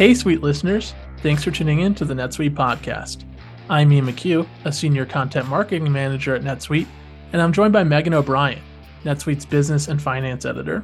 Hey, 0.00 0.14
sweet 0.14 0.40
listeners. 0.40 0.94
Thanks 1.18 1.44
for 1.44 1.50
tuning 1.50 1.80
in 1.80 1.94
to 1.96 2.06
the 2.06 2.14
NetSuite 2.14 2.54
podcast. 2.54 3.24
I'm 3.68 3.92
Ian 3.92 4.06
McCue, 4.06 4.48
a 4.64 4.72
senior 4.72 5.04
content 5.04 5.46
marketing 5.46 5.92
manager 5.92 6.34
at 6.34 6.40
NetSuite, 6.40 6.86
and 7.34 7.42
I'm 7.42 7.52
joined 7.52 7.74
by 7.74 7.84
Megan 7.84 8.14
O'Brien, 8.14 8.62
NetSuite's 9.04 9.44
business 9.44 9.88
and 9.88 10.00
finance 10.00 10.46
editor. 10.46 10.82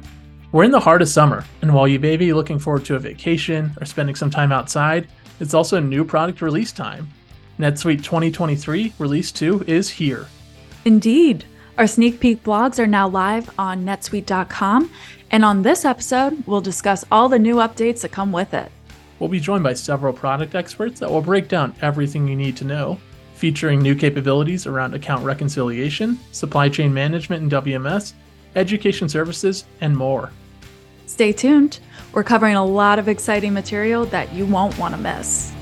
We're 0.51 0.65
in 0.65 0.69
the 0.69 0.79
heart 0.79 1.01
of 1.01 1.07
summer, 1.07 1.43
and 1.63 1.73
while 1.73 1.87
you 1.87 1.99
may 1.99 2.15
be 2.15 2.31
looking 2.31 2.59
forward 2.59 2.85
to 2.85 2.95
a 2.95 2.99
vacation 2.99 3.75
or 3.81 3.85
spending 3.85 4.13
some 4.13 4.29
time 4.29 4.51
outside, 4.51 5.07
it's 5.39 5.55
also 5.55 5.79
new 5.79 6.05
product 6.05 6.43
release 6.43 6.71
time. 6.71 7.09
NetSuite 7.57 8.03
2023 8.03 8.93
Release 8.99 9.31
2 9.31 9.63
is 9.65 9.89
here. 9.89 10.27
Indeed. 10.85 11.43
Our 11.79 11.87
sneak 11.87 12.19
peek 12.19 12.43
blogs 12.43 12.77
are 12.77 12.85
now 12.85 13.07
live 13.07 13.49
on 13.57 13.83
netsuite.com, 13.83 14.91
and 15.31 15.43
on 15.43 15.63
this 15.63 15.85
episode, 15.85 16.45
we'll 16.45 16.61
discuss 16.61 17.03
all 17.11 17.29
the 17.29 17.39
new 17.39 17.55
updates 17.55 18.01
that 18.01 18.11
come 18.11 18.31
with 18.31 18.53
it. 18.53 18.71
We'll 19.19 19.29
be 19.29 19.39
joined 19.39 19.63
by 19.63 19.73
several 19.73 20.13
product 20.13 20.55
experts 20.55 20.99
that 20.99 21.09
will 21.09 21.21
break 21.21 21.47
down 21.47 21.75
everything 21.81 22.27
you 22.27 22.35
need 22.35 22.55
to 22.57 22.65
know, 22.65 22.99
featuring 23.33 23.81
new 23.81 23.95
capabilities 23.95 24.67
around 24.67 24.93
account 24.93 25.25
reconciliation, 25.25 26.19
supply 26.31 26.69
chain 26.69 26.93
management 26.93 27.41
and 27.41 27.51
WMS, 27.51 28.13
education 28.55 29.09
services, 29.09 29.65
and 29.81 29.95
more. 29.95 30.31
Stay 31.05 31.31
tuned. 31.31 31.79
We're 32.13 32.23
covering 32.23 32.55
a 32.55 32.65
lot 32.65 32.99
of 32.99 33.07
exciting 33.07 33.53
material 33.53 34.05
that 34.07 34.33
you 34.33 34.45
won't 34.45 34.77
want 34.77 34.93
to 34.93 34.99
miss. 34.99 35.53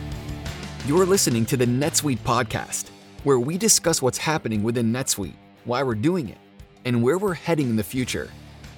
You're 0.85 1.05
listening 1.05 1.45
to 1.47 1.57
the 1.57 1.65
NetSuite 1.65 2.19
podcast, 2.19 2.89
where 3.23 3.39
we 3.39 3.57
discuss 3.57 4.01
what's 4.01 4.17
happening 4.17 4.63
within 4.63 4.91
NetSuite, 4.91 5.35
why 5.63 5.81
we're 5.81 5.95
doing 5.95 6.29
it, 6.29 6.37
and 6.85 7.01
where 7.01 7.17
we're 7.17 7.33
heading 7.33 7.69
in 7.69 7.75
the 7.75 7.83
future. 7.83 8.29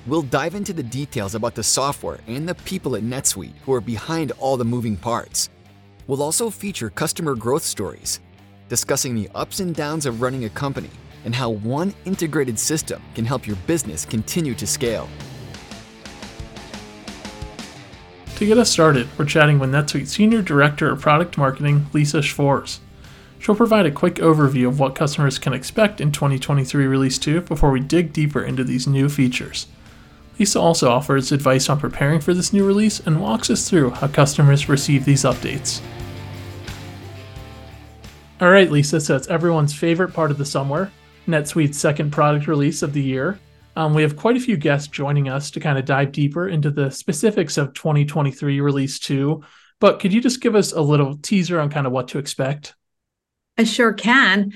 We'll 0.07 0.21
dive 0.21 0.55
into 0.55 0.71
the 0.71 0.83
details 0.83 1.35
about 1.35 1.53
the 1.53 1.63
software 1.63 2.19
and 2.27 2.47
the 2.47 2.55
people 2.55 2.95
at 2.95 3.03
NetSuite 3.03 3.57
who 3.65 3.73
are 3.73 3.81
behind 3.81 4.31
all 4.39 4.55
the 4.55 4.63
moving 4.63 4.95
parts. 4.95 5.49
We'll 6.07 6.23
also 6.23 6.49
feature 6.49 6.89
customer 6.89 7.35
growth 7.35 7.63
stories, 7.63 8.21
discussing 8.69 9.15
the 9.15 9.29
ups 9.35 9.59
and 9.59 9.75
downs 9.75 10.05
of 10.05 10.21
running 10.21 10.45
a 10.45 10.49
company 10.49 10.89
and 11.25 11.35
how 11.35 11.49
one 11.49 11.93
integrated 12.05 12.57
system 12.57 13.01
can 13.15 13.25
help 13.25 13.45
your 13.45 13.57
business 13.67 14.05
continue 14.05 14.55
to 14.55 14.65
scale. 14.65 15.09
To 18.37 18.45
get 18.45 18.57
us 18.57 18.71
started, 18.71 19.09
we're 19.17 19.25
chatting 19.25 19.59
with 19.59 19.71
NetSuite 19.71 20.07
Senior 20.07 20.41
Director 20.41 20.89
of 20.89 21.01
Product 21.01 21.37
Marketing, 21.37 21.87
Lisa 21.91 22.21
Schwarz. 22.21 22.79
She'll 23.39 23.55
provide 23.55 23.85
a 23.85 23.91
quick 23.91 24.15
overview 24.15 24.69
of 24.69 24.79
what 24.79 24.95
customers 24.95 25.37
can 25.37 25.51
expect 25.51 25.99
in 25.99 26.13
2023 26.13 26.85
Release 26.85 27.17
2 27.17 27.41
before 27.41 27.71
we 27.71 27.81
dig 27.81 28.13
deeper 28.13 28.41
into 28.41 28.63
these 28.63 28.87
new 28.87 29.09
features. 29.09 29.67
Lisa 30.39 30.59
also 30.59 30.89
offers 30.89 31.31
advice 31.31 31.69
on 31.69 31.79
preparing 31.79 32.19
for 32.19 32.33
this 32.33 32.53
new 32.53 32.65
release 32.65 32.99
and 32.99 33.21
walks 33.21 33.49
us 33.49 33.69
through 33.69 33.89
how 33.89 34.07
customers 34.07 34.69
receive 34.69 35.03
these 35.03 35.23
updates. 35.23 35.81
All 38.39 38.51
right, 38.51 38.69
Lisa, 38.69 38.99
so 39.01 39.15
it's 39.15 39.27
everyone's 39.27 39.73
favorite 39.73 40.13
part 40.13 40.29
of 40.29 40.37
the 40.37 40.45
summer, 40.45 40.91
NetSuite's 41.27 41.79
second 41.79 42.11
product 42.11 42.47
release 42.47 42.83
of 42.83 42.93
the 42.93 43.01
year. 43.01 43.39
Um, 43.75 43.93
we 43.93 44.01
have 44.01 44.15
quite 44.15 44.37
a 44.37 44.39
few 44.39 44.57
guests 44.57 44.87
joining 44.87 45.29
us 45.29 45.51
to 45.51 45.59
kind 45.59 45.77
of 45.77 45.85
dive 45.85 46.11
deeper 46.11 46.49
into 46.49 46.71
the 46.71 46.89
specifics 46.89 47.57
of 47.57 47.73
2023 47.73 48.59
Release 48.59 48.99
2. 48.99 49.43
But 49.79 49.99
could 49.99 50.13
you 50.13 50.21
just 50.21 50.41
give 50.41 50.55
us 50.55 50.71
a 50.71 50.81
little 50.81 51.17
teaser 51.17 51.59
on 51.59 51.69
kind 51.69 51.85
of 51.85 51.93
what 51.93 52.07
to 52.09 52.17
expect? 52.17 52.75
I 53.57 53.63
sure 53.63 53.93
can. 53.93 54.53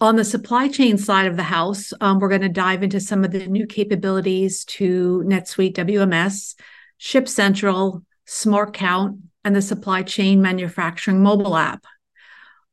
On 0.00 0.14
the 0.14 0.24
supply 0.24 0.68
chain 0.68 0.96
side 0.96 1.26
of 1.26 1.36
the 1.36 1.42
house, 1.42 1.92
um, 2.00 2.20
we're 2.20 2.28
going 2.28 2.42
to 2.42 2.48
dive 2.48 2.84
into 2.84 3.00
some 3.00 3.24
of 3.24 3.32
the 3.32 3.48
new 3.48 3.66
capabilities 3.66 4.64
to 4.66 5.24
NetSuite 5.26 5.74
WMS, 5.74 6.54
Ship 6.98 7.26
Central, 7.26 8.04
Smart 8.24 8.74
Count, 8.74 9.18
and 9.44 9.56
the 9.56 9.62
supply 9.62 10.04
chain 10.04 10.40
manufacturing 10.40 11.20
mobile 11.20 11.56
app. 11.56 11.84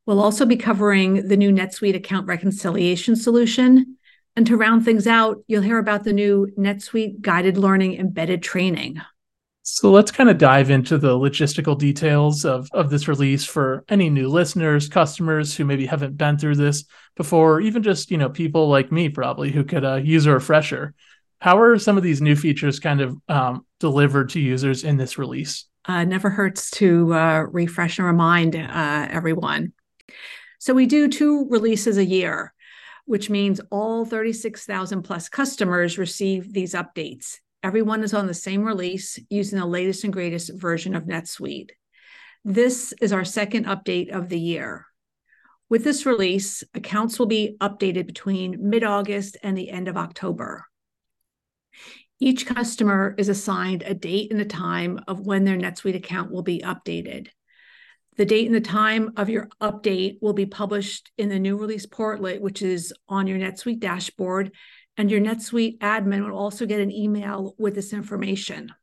We'll 0.05 0.21
also 0.21 0.45
be 0.45 0.55
covering 0.55 1.27
the 1.27 1.37
new 1.37 1.51
NetSuite 1.51 1.95
account 1.95 2.27
reconciliation 2.27 3.15
solution. 3.15 3.97
And 4.35 4.45
to 4.45 4.55
round 4.55 4.85
things 4.85 5.07
out, 5.07 5.37
you'll 5.47 5.63
hear 5.63 5.79
about 5.79 6.03
the 6.03 6.13
new 6.13 6.47
NetSuite 6.59 7.21
guided 7.21 7.57
learning 7.57 7.97
embedded 7.97 8.43
training. 8.43 9.01
So 9.67 9.89
let's 9.89 10.11
kind 10.11 10.29
of 10.29 10.37
dive 10.37 10.69
into 10.69 10.99
the 10.99 11.17
logistical 11.17 11.75
details 11.75 12.45
of, 12.45 12.69
of 12.71 12.91
this 12.91 13.07
release 13.07 13.45
for 13.45 13.83
any 13.89 14.11
new 14.11 14.29
listeners, 14.29 14.87
customers 14.87 15.55
who 15.55 15.65
maybe 15.65 15.87
haven't 15.87 16.17
been 16.17 16.37
through 16.37 16.57
this 16.57 16.85
before, 17.17 17.59
even 17.61 17.81
just, 17.81 18.11
you 18.11 18.19
know, 18.19 18.29
people 18.29 18.69
like 18.69 18.91
me 18.91 19.09
probably 19.09 19.49
who 19.49 19.63
could 19.63 19.83
uh, 19.83 19.95
use 19.95 20.27
a 20.27 20.31
refresher. 20.31 20.93
How 21.41 21.57
are 21.57 21.79
some 21.79 21.97
of 21.97 22.03
these 22.03 22.21
new 22.21 22.35
features 22.35 22.79
kind 22.79 23.01
of 23.01 23.17
um, 23.27 23.65
delivered 23.79 24.29
to 24.29 24.39
users 24.39 24.83
in 24.83 24.97
this 24.97 25.17
release? 25.17 25.65
Uh, 25.83 26.03
never 26.03 26.29
hurts 26.29 26.69
to 26.71 27.11
uh, 27.15 27.39
refresh 27.51 27.97
and 27.97 28.05
remind 28.05 28.55
uh, 28.55 29.07
everyone. 29.09 29.73
So 30.59 30.75
we 30.75 30.85
do 30.85 31.07
two 31.07 31.47
releases 31.49 31.97
a 31.97 32.05
year, 32.05 32.53
which 33.05 33.31
means 33.31 33.61
all 33.71 34.05
36,000 34.05 35.01
plus 35.01 35.27
customers 35.27 35.97
receive 35.97 36.53
these 36.53 36.75
updates. 36.75 37.39
Everyone 37.65 38.03
is 38.03 38.13
on 38.13 38.27
the 38.27 38.33
same 38.35 38.63
release 38.63 39.17
using 39.27 39.57
the 39.57 39.65
latest 39.65 40.03
and 40.03 40.13
greatest 40.13 40.53
version 40.53 40.93
of 40.93 41.05
NetSuite. 41.05 41.71
This 42.43 42.93
is 43.01 43.11
our 43.11 43.25
second 43.25 43.65
update 43.65 44.15
of 44.15 44.29
the 44.29 44.39
year. 44.39 44.85
With 45.67 45.83
this 45.83 46.05
release, 46.05 46.63
accounts 46.75 47.17
will 47.17 47.25
be 47.25 47.57
updated 47.59 48.05
between 48.05 48.69
mid 48.69 48.83
August 48.83 49.37
and 49.41 49.57
the 49.57 49.71
end 49.71 49.87
of 49.87 49.97
October. 49.97 50.65
Each 52.19 52.45
customer 52.45 53.15
is 53.17 53.29
assigned 53.29 53.81
a 53.81 53.95
date 53.95 54.31
and 54.31 54.39
a 54.39 54.45
time 54.45 54.99
of 55.07 55.21
when 55.21 55.43
their 55.43 55.57
NetSuite 55.57 55.95
account 55.95 56.29
will 56.29 56.43
be 56.43 56.59
updated. 56.59 57.29
The 58.15 58.25
date 58.25 58.45
and 58.45 58.53
the 58.53 58.61
time 58.61 59.13
of 59.17 59.27
your 59.27 59.49
update 59.59 60.19
will 60.21 60.33
be 60.33 60.45
published 60.45 61.11
in 61.17 61.29
the 61.29 61.39
new 61.39 61.57
release 61.57 61.87
portlet, 61.87 62.41
which 62.41 62.61
is 62.61 62.93
on 63.09 63.25
your 63.25 63.39
NetSuite 63.39 63.79
dashboard 63.79 64.51
and 64.97 65.11
your 65.11 65.19
NetSuite 65.19 65.79
admin 65.79 66.25
will 66.25 66.37
also 66.37 66.65
get 66.65 66.79
an 66.79 66.91
email 66.91 67.55
with 67.57 67.75
this 67.75 67.93
information. 67.93 68.73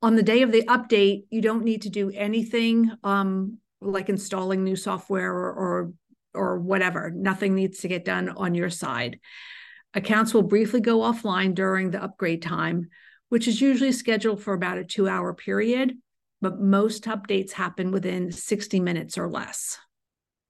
On 0.00 0.16
the 0.16 0.22
day 0.22 0.42
of 0.42 0.50
the 0.50 0.62
update, 0.62 1.24
you 1.30 1.40
don't 1.40 1.64
need 1.64 1.82
to 1.82 1.90
do 1.90 2.10
anything 2.10 2.90
um, 3.04 3.58
like 3.80 4.08
installing 4.08 4.64
new 4.64 4.76
software 4.76 5.32
or, 5.32 5.52
or 5.52 5.92
or 6.34 6.58
whatever. 6.58 7.10
Nothing 7.10 7.54
needs 7.54 7.80
to 7.80 7.88
get 7.88 8.04
done 8.04 8.30
on 8.30 8.54
your 8.54 8.70
side. 8.70 9.20
Accounts 9.94 10.32
will 10.32 10.42
briefly 10.42 10.80
go 10.80 11.00
offline 11.00 11.54
during 11.54 11.90
the 11.90 12.02
upgrade 12.02 12.40
time, 12.40 12.88
which 13.28 13.46
is 13.46 13.60
usually 13.60 13.92
scheduled 13.92 14.42
for 14.42 14.54
about 14.54 14.78
a 14.78 14.84
two 14.84 15.08
hour 15.08 15.34
period, 15.34 15.98
but 16.40 16.60
most 16.60 17.04
updates 17.04 17.52
happen 17.52 17.90
within 17.90 18.32
60 18.32 18.80
minutes 18.80 19.18
or 19.18 19.28
less. 19.28 19.78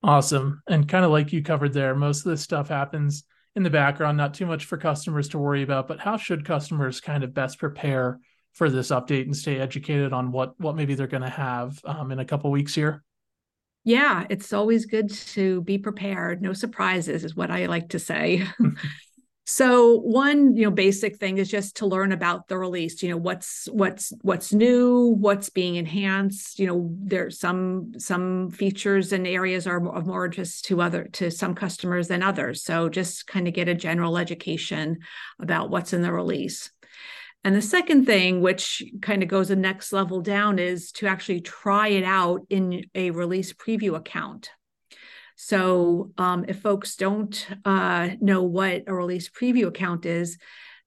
Awesome. 0.04 0.62
And 0.69 0.88
kind 0.88 1.04
of 1.04 1.10
like 1.10 1.32
you 1.32 1.42
covered 1.42 1.72
there, 1.72 1.94
most 1.94 2.25
of 2.25 2.31
this 2.31 2.42
stuff 2.42 2.69
happens 2.69 3.25
in 3.54 3.62
the 3.62 3.70
background, 3.70 4.16
not 4.16 4.34
too 4.34 4.46
much 4.46 4.64
for 4.64 4.76
customers 4.76 5.28
to 5.28 5.38
worry 5.38 5.62
about, 5.62 5.88
but 5.88 6.00
how 6.00 6.16
should 6.16 6.44
customers 6.44 7.00
kind 7.00 7.22
of 7.22 7.34
best 7.34 7.58
prepare 7.58 8.18
for 8.52 8.70
this 8.70 8.88
update 8.88 9.22
and 9.22 9.36
stay 9.36 9.58
educated 9.58 10.12
on 10.12 10.32
what 10.32 10.58
what 10.58 10.76
maybe 10.76 10.94
they're 10.94 11.06
going 11.06 11.22
to 11.22 11.28
have 11.28 11.78
um, 11.84 12.12
in 12.12 12.18
a 12.18 12.24
couple 12.24 12.50
weeks 12.50 12.74
here? 12.74 13.02
Yeah, 13.84 14.26
it's 14.30 14.52
always 14.52 14.86
good 14.86 15.10
to 15.10 15.62
be 15.62 15.76
prepared. 15.76 16.41
No 16.41 16.52
surprises 16.52 17.24
is 17.24 17.34
what 17.34 17.50
I 17.50 17.66
like 17.66 17.91
to 17.91 17.98
say. 17.98 18.46
So 19.54 19.98
one, 19.98 20.56
you 20.56 20.64
know, 20.64 20.70
basic 20.70 21.18
thing 21.18 21.36
is 21.36 21.50
just 21.50 21.76
to 21.76 21.86
learn 21.86 22.12
about 22.12 22.48
the 22.48 22.56
release. 22.56 23.02
You 23.02 23.10
know, 23.10 23.18
what's 23.18 23.68
what's 23.70 24.10
what's 24.22 24.54
new, 24.54 25.14
what's 25.18 25.50
being 25.50 25.74
enhanced. 25.74 26.58
You 26.58 26.68
know, 26.68 26.90
there's 26.98 27.38
some 27.38 27.92
some 27.98 28.50
features 28.50 29.12
and 29.12 29.26
areas 29.26 29.66
are 29.66 29.94
of 29.94 30.06
more 30.06 30.24
interest 30.24 30.64
to 30.66 30.80
other 30.80 31.04
to 31.12 31.30
some 31.30 31.54
customers 31.54 32.08
than 32.08 32.22
others. 32.22 32.64
So 32.64 32.88
just 32.88 33.26
kind 33.26 33.46
of 33.46 33.52
get 33.52 33.68
a 33.68 33.74
general 33.74 34.16
education 34.16 35.00
about 35.38 35.68
what's 35.68 35.92
in 35.92 36.00
the 36.00 36.14
release. 36.14 36.70
And 37.44 37.54
the 37.54 37.60
second 37.60 38.06
thing, 38.06 38.41
which 38.41 38.82
kind 39.03 39.22
of 39.22 39.28
goes 39.28 39.48
the 39.48 39.56
next 39.56 39.92
level 39.92 40.22
down, 40.22 40.59
is 40.59 40.92
to 40.92 41.09
actually 41.09 41.42
try 41.42 41.88
it 41.88 42.04
out 42.04 42.41
in 42.48 42.86
a 42.94 43.10
release 43.10 43.53
preview 43.53 43.97
account. 43.97 44.48
So 45.36 46.12
um, 46.18 46.44
if 46.48 46.60
folks 46.60 46.96
don't 46.96 47.46
uh, 47.64 48.10
know 48.20 48.42
what 48.42 48.84
a 48.86 48.94
release 48.94 49.28
preview 49.28 49.66
account 49.66 50.06
is, 50.06 50.38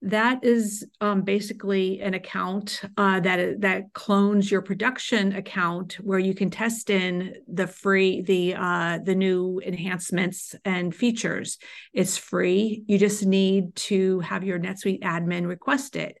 that 0.02 0.44
is 0.44 0.86
um, 1.00 1.22
basically 1.22 2.00
an 2.00 2.14
account 2.14 2.82
uh, 2.96 3.18
that 3.20 3.62
that 3.62 3.92
clones 3.94 4.50
your 4.50 4.60
production 4.60 5.34
account, 5.34 5.94
where 5.94 6.18
you 6.18 6.34
can 6.34 6.50
test 6.50 6.90
in 6.90 7.34
the 7.48 7.66
free 7.66 8.22
the 8.22 8.54
uh, 8.54 8.98
the 9.02 9.14
new 9.14 9.60
enhancements 9.64 10.54
and 10.64 10.94
features. 10.94 11.58
It's 11.94 12.16
free. 12.16 12.84
You 12.86 12.98
just 12.98 13.24
need 13.24 13.74
to 13.76 14.20
have 14.20 14.44
your 14.44 14.58
NetSuite 14.58 15.00
admin 15.00 15.46
request 15.48 15.96
it. 15.96 16.18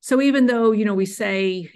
So 0.00 0.22
even 0.22 0.46
though 0.46 0.70
you 0.70 0.84
know 0.84 0.94
we 0.94 1.06
say 1.06 1.68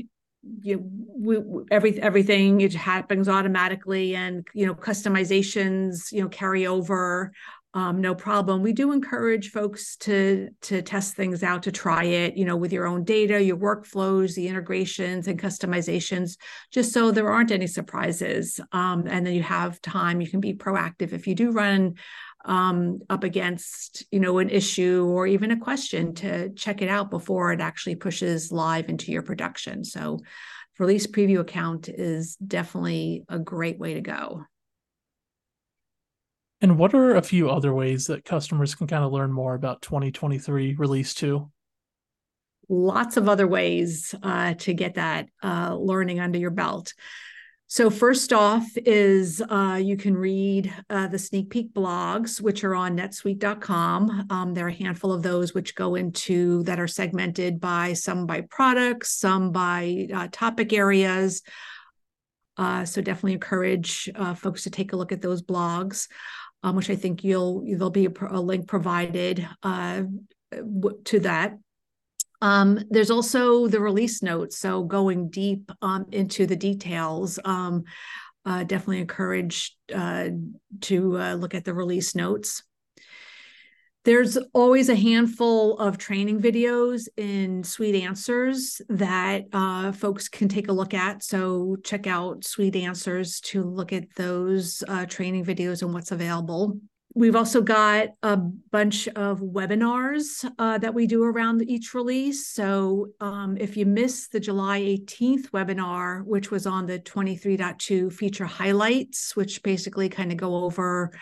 you 0.63 0.77
know, 0.77 0.83
we, 1.15 1.65
every 1.71 2.01
everything 2.01 2.61
it 2.61 2.75
happens 2.75 3.29
automatically 3.29 4.17
and 4.17 4.47
you 4.55 4.67
know 4.67 4.75
customizations 4.75 6.11
you 6.11 6.21
know 6.21 6.29
carry 6.29 6.67
over 6.67 7.33
um, 7.75 8.03
no 8.03 8.15
problem. 8.15 8.63
We 8.63 8.75
do 8.75 8.93
encourage 8.93 9.51
folks 9.51 9.97
to 9.99 10.51
to 10.63 10.83
test 10.83 11.15
things 11.15 11.43
out, 11.43 11.63
to 11.63 11.73
try 11.73 12.05
it, 12.05 12.37
you 12.37 12.45
know, 12.45 12.57
with 12.57 12.71
your 12.71 12.87
own 12.87 13.03
data, 13.03 13.43
your 13.43 13.57
workflows, 13.57 14.35
the 14.35 14.47
integrations 14.47 15.27
and 15.27 15.41
customizations, 15.41 16.37
just 16.71 16.93
so 16.93 17.11
there 17.11 17.31
aren't 17.31 17.51
any 17.51 17.67
surprises. 17.67 18.61
Um, 18.73 19.05
and 19.07 19.27
then 19.27 19.33
you 19.33 19.43
have 19.43 19.81
time. 19.81 20.21
You 20.21 20.29
can 20.29 20.41
be 20.41 20.53
proactive 20.53 21.15
if 21.15 21.27
you 21.27 21.35
do 21.35 21.51
run 21.51 21.95
um, 22.45 23.01
up 23.09 23.25
against, 23.25 24.05
you 24.11 24.21
know, 24.21 24.39
an 24.39 24.51
issue 24.51 25.05
or 25.07 25.27
even 25.27 25.51
a 25.51 25.61
question 25.61 26.15
to 26.17 26.51
check 26.51 26.83
it 26.83 26.89
out 26.89 27.11
before 27.11 27.53
it 27.53 27.61
actually 27.61 27.97
pushes 27.97 28.53
live 28.53 28.89
into 28.89 29.13
your 29.13 29.23
production. 29.23 29.85
So, 29.85 30.21
release 30.79 31.07
preview 31.07 31.41
account 31.41 31.89
is 31.89 32.37
definitely 32.37 33.25
a 33.29 33.39
great 33.39 33.79
way 33.79 33.95
to 33.95 34.01
go. 34.01 34.45
And 36.61 36.79
what 36.79 36.95
are 36.95 37.17
a 37.17 37.23
few 37.23 37.51
other 37.51 37.75
ways 37.75 38.07
that 38.07 38.25
customers 38.25 38.75
can 38.77 38.87
kind 38.87 39.05
of 39.05 39.13
learn 39.13 39.33
more 39.33 39.55
about 39.55 39.83
2023 39.83 40.77
release 40.77 41.13
2? 41.15 41.51
Lots 42.69 43.17
of 43.17 43.29
other 43.29 43.49
ways 43.49 44.15
uh, 44.23 44.55
to 44.55 44.73
get 44.73 44.95
that 44.95 45.27
uh, 45.43 45.75
learning 45.75 46.21
under 46.21 46.39
your 46.39 46.51
belt. 46.51 46.95
So, 47.75 47.89
first 47.89 48.35
off, 48.35 48.67
is 48.85 49.41
uh, 49.49 49.81
you 49.83 49.97
can 49.97 50.15
read 50.15 50.71
uh, 50.91 51.07
the 51.07 51.19
sneak 51.19 51.49
peek 51.49 51.73
blogs, 51.73 52.39
which 52.39 52.65
are 52.65 52.75
on 52.75 52.99
netsuite.com. 52.99 54.27
Um, 54.29 54.53
there 54.53 54.67
are 54.67 54.69
a 54.69 54.75
handful 54.75 55.11
of 55.11 55.23
those 55.23 55.55
which 55.55 55.75
go 55.75 55.95
into 55.95 56.65
that 56.65 56.79
are 56.79 56.87
segmented 56.87 57.61
by 57.61 57.95
some 57.95 58.27
by 58.27 58.43
products, 58.43 59.15
some 59.19 59.53
by 59.53 60.07
uh, 60.13 60.29
topic 60.31 60.75
areas. 60.75 61.41
Uh, 62.59 62.85
so, 62.85 63.01
definitely 63.01 63.33
encourage 63.33 64.11
folks 64.37 64.65
to 64.65 64.71
take 64.71 64.93
a 64.93 64.97
look 64.97 65.11
at 65.11 65.23
those 65.23 65.41
blogs 65.41 66.09
um, 66.63 66.77
which 66.77 66.91
I 66.91 66.95
think 66.95 67.25
you'll 67.25 67.65
there'll 67.65 67.89
be 67.89 68.05
a, 68.05 68.13
a 68.29 68.39
link 68.39 68.69
provided 68.69 69.49
uh, 69.63 70.03
to 71.05 71.21
that. 71.21 71.57
Um, 72.43 72.81
there's 72.91 73.13
also 73.13 73.69
the 73.69 73.81
release 73.81 74.21
notes, 74.21 74.59
so 74.59 74.83
going 74.83 75.31
deep 75.31 75.71
um, 75.81 76.07
into 76.11 76.45
the 76.45 76.57
details. 76.57 77.39
Um, 77.45 77.85
uh, 78.45 78.65
definitely 78.65 79.01
encourage 79.01 79.77
uh, 79.95 80.29
to 80.81 81.19
uh, 81.19 81.35
look 81.35 81.55
at 81.55 81.65
the 81.65 81.73
release 81.73 82.17
notes. 82.17 82.65
There's 84.05 84.37
always 84.53 84.89
a 84.89 84.97
handful 84.97 85.79
of 85.79 85.97
training 85.97 86.41
videos 86.41 87.07
in 87.17 87.63
SuiteAnswers 87.63 88.81
that 88.89 89.45
uh, 89.53 89.93
folks 89.93 90.29
can 90.29 90.49
take 90.49 90.67
a 90.67 90.73
look 90.73 90.93
at. 90.93 91.23
So 91.23 91.77
check 91.85 92.09
out 92.09 92.41
SuiteAnswers 92.41 93.41
to 93.43 93.63
look 93.63 93.93
at 93.93 94.13
those 94.17 94.83
uh, 94.89 95.07
training 95.07 95.45
videos 95.45 95.83
and 95.83 95.95
what's 95.95 96.11
available. 96.11 96.81
We've 97.15 97.37
also 97.37 97.61
got 97.61 98.09
a 98.23 98.37
bunch 98.37 99.07
of 99.09 99.41
webinars 99.41 100.51
uh, 100.59 100.79
that 100.79 100.95
we 100.95 101.07
do 101.07 101.23
around 101.25 101.69
each 101.69 101.93
release. 101.93 102.47
So 102.47 103.09
um, 103.21 103.59
if 103.59 103.77
you 103.77 103.85
missed 103.85 104.33
the 104.33 104.41
July 104.41 104.81
18th 104.81 105.51
webinar, 105.51 106.25
which 106.25 106.51
was 106.51 106.67
on 106.67 106.87
the 106.87 106.99
23.2 107.01 108.11
feature 108.11 108.47
highlights, 108.47 109.37
which 109.37 109.63
basically 109.63 110.09
kind 110.09 110.33
of 110.33 110.39
go 110.39 110.55
over 110.65 111.13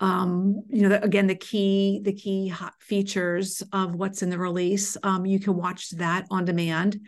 um, 0.00 0.62
you 0.70 0.88
know, 0.88 0.98
again, 1.02 1.26
the 1.26 1.34
key 1.34 2.00
the 2.02 2.14
key 2.14 2.48
hot 2.48 2.72
features 2.80 3.62
of 3.72 3.94
what's 3.94 4.22
in 4.22 4.30
the 4.30 4.38
release. 4.38 4.96
Um, 5.02 5.26
you 5.26 5.38
can 5.38 5.56
watch 5.56 5.90
that 5.90 6.26
on 6.30 6.46
demand, 6.46 6.98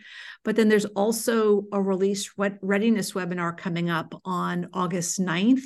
but 0.43 0.55
then 0.55 0.69
there's 0.69 0.85
also 0.85 1.63
a 1.73 1.81
release 1.81 2.31
readiness 2.37 3.13
webinar 3.13 3.57
coming 3.57 3.89
up 3.89 4.13
on 4.23 4.69
August 4.73 5.19
9th, 5.19 5.63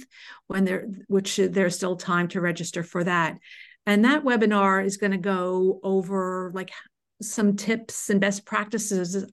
when 0.48 0.64
there 0.64 0.88
which 1.08 1.36
there's 1.36 1.76
still 1.76 1.98
time 1.98 2.30
to 2.30 2.40
register 2.40 2.82
for 2.82 3.04
that, 3.04 3.38
and 3.86 4.06
that 4.06 4.24
webinar 4.24 4.84
is 4.84 4.96
going 4.96 5.12
to 5.12 5.18
go 5.18 5.82
over 5.84 6.52
like 6.56 6.72
some 7.22 7.58
tips 7.58 8.10
and 8.10 8.22
best 8.22 8.46
practices 8.46 9.26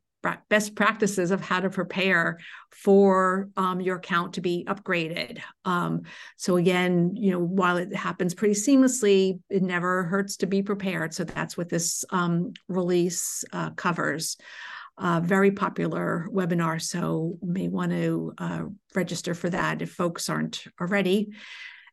best 0.49 0.75
practices 0.75 1.31
of 1.31 1.41
how 1.41 1.61
to 1.61 1.71
prepare 1.71 2.39
for 2.71 3.49
um, 3.57 3.81
your 3.81 3.97
account 3.97 4.35
to 4.35 4.41
be 4.41 4.65
upgraded. 4.69 5.41
Um, 5.65 6.03
so 6.37 6.57
again, 6.57 7.17
you 7.17 7.31
know, 7.33 7.41
while 7.41 7.77
it 7.77 7.95
happens 7.95 8.35
pretty 8.35 8.55
seamlessly, 8.55 9.41
it 9.51 9.63
never 9.63 10.05
hurts 10.05 10.37
to 10.39 10.47
be 10.47 10.63
prepared. 10.63 11.15
So 11.15 11.25
that's 11.25 11.57
what 11.57 11.69
this 11.69 12.05
um, 12.11 12.53
release 12.69 13.45
uh, 13.53 13.71
covers. 13.71 14.37
Uh, 14.97 15.21
very 15.21 15.51
popular 15.51 16.29
webinar, 16.33 16.81
so 16.81 17.37
may 17.43 17.67
want 17.67 17.91
to 17.91 18.33
uh, 18.39 18.63
register 18.95 19.35
for 19.35 19.51
that 19.51 19.83
if 19.83 19.93
folks 19.93 20.29
aren't 20.29 20.65
already. 20.81 21.33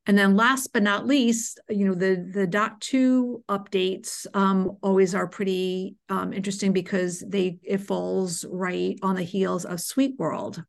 And 0.08 0.18
then 0.18 0.36
last 0.36 0.74
but 0.74 0.82
not 0.82 1.06
least, 1.06 1.60
you 1.70 1.86
know, 1.86 1.94
the 1.94 2.28
the 2.34 2.48
dot 2.48 2.82
two 2.82 3.44
updates 3.48 4.26
um, 4.34 4.78
always 4.82 5.14
are 5.14 5.28
pretty 5.28 5.96
um, 6.10 6.34
interesting 6.34 6.74
because 6.74 7.20
they 7.20 7.60
it 7.64 7.80
falls 7.80 8.44
right 8.50 8.98
on 9.04 9.16
the 9.16 9.24
heels 9.24 9.64
of 9.64 9.78
SuiteWorld. 9.78 10.64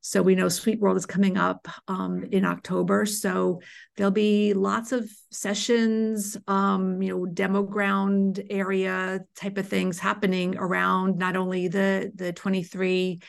So 0.00 0.22
we 0.22 0.34
know 0.34 0.46
SuiteWorld 0.46 0.96
is 0.96 1.06
coming 1.06 1.36
up 1.36 1.68
um, 1.86 2.24
in 2.32 2.44
October. 2.44 3.04
So 3.04 3.60
there'll 3.96 4.10
be 4.10 4.54
lots 4.54 4.92
of 4.92 5.08
sessions, 5.30 6.36
um, 6.46 7.02
you 7.02 7.10
know, 7.10 7.26
demo 7.26 7.62
ground 7.62 8.42
area 8.48 9.20
type 9.36 9.58
of 9.58 9.68
things 9.68 9.98
happening 9.98 10.56
around 10.56 11.18
not 11.18 11.36
only 11.36 11.68
the 11.68 12.10
the 12.14 12.32
23 12.32 13.20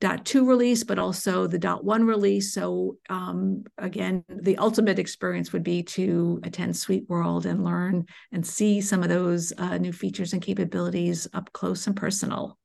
dot 0.00 0.24
two 0.24 0.46
release, 0.46 0.84
but 0.84 0.98
also 0.98 1.46
the 1.46 1.58
dot 1.58 1.84
one 1.84 2.04
release. 2.04 2.52
So 2.52 2.98
um, 3.08 3.64
again, 3.78 4.24
the 4.28 4.58
ultimate 4.58 4.98
experience 4.98 5.52
would 5.52 5.62
be 5.62 5.82
to 5.82 6.40
attend 6.42 6.74
SuiteWorld 6.74 7.46
and 7.46 7.64
learn 7.64 8.06
and 8.32 8.46
see 8.46 8.80
some 8.80 9.02
of 9.02 9.08
those 9.08 9.52
uh, 9.56 9.78
new 9.78 9.92
features 9.92 10.32
and 10.32 10.42
capabilities 10.42 11.26
up 11.32 11.52
close 11.52 11.86
and 11.86 11.96
personal. 11.96 12.58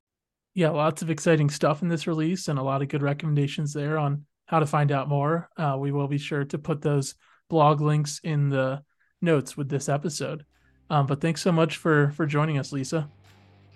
Yeah, 0.55 0.69
lots 0.69 1.01
of 1.01 1.09
exciting 1.09 1.49
stuff 1.49 1.81
in 1.81 1.87
this 1.87 2.07
release 2.07 2.47
and 2.47 2.59
a 2.59 2.63
lot 2.63 2.81
of 2.81 2.89
good 2.89 3.03
recommendations 3.03 3.71
there 3.71 3.97
on 3.97 4.25
how 4.47 4.59
to 4.59 4.65
find 4.65 4.91
out 4.91 5.07
more. 5.07 5.49
Uh, 5.55 5.77
we 5.79 5.91
will 5.91 6.07
be 6.07 6.17
sure 6.17 6.43
to 6.43 6.57
put 6.57 6.81
those 6.81 7.15
blog 7.49 7.81
links 7.81 8.19
in 8.23 8.49
the 8.49 8.81
notes 9.21 9.55
with 9.55 9.69
this 9.69 9.87
episode. 9.87 10.43
Um, 10.89 11.05
but 11.05 11.21
thanks 11.21 11.41
so 11.41 11.51
much 11.51 11.77
for 11.77 12.11
for 12.11 12.25
joining 12.25 12.57
us, 12.57 12.71
Lisa. 12.71 13.07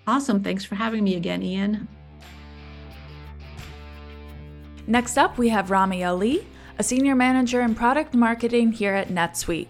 Awesome. 0.07 0.43
Thanks 0.43 0.65
for 0.65 0.75
having 0.75 1.03
me 1.03 1.15
again, 1.15 1.43
Ian. 1.43 1.87
Next 4.85 5.17
up, 5.17 5.37
we 5.37 5.47
have 5.49 5.71
Rami 5.71 6.03
Ali, 6.03 6.45
a 6.77 6.83
senior 6.83 7.15
manager 7.15 7.61
in 7.61 7.73
product 7.73 8.13
marketing 8.13 8.73
here 8.73 8.93
at 8.93 9.07
NetSuite. 9.07 9.69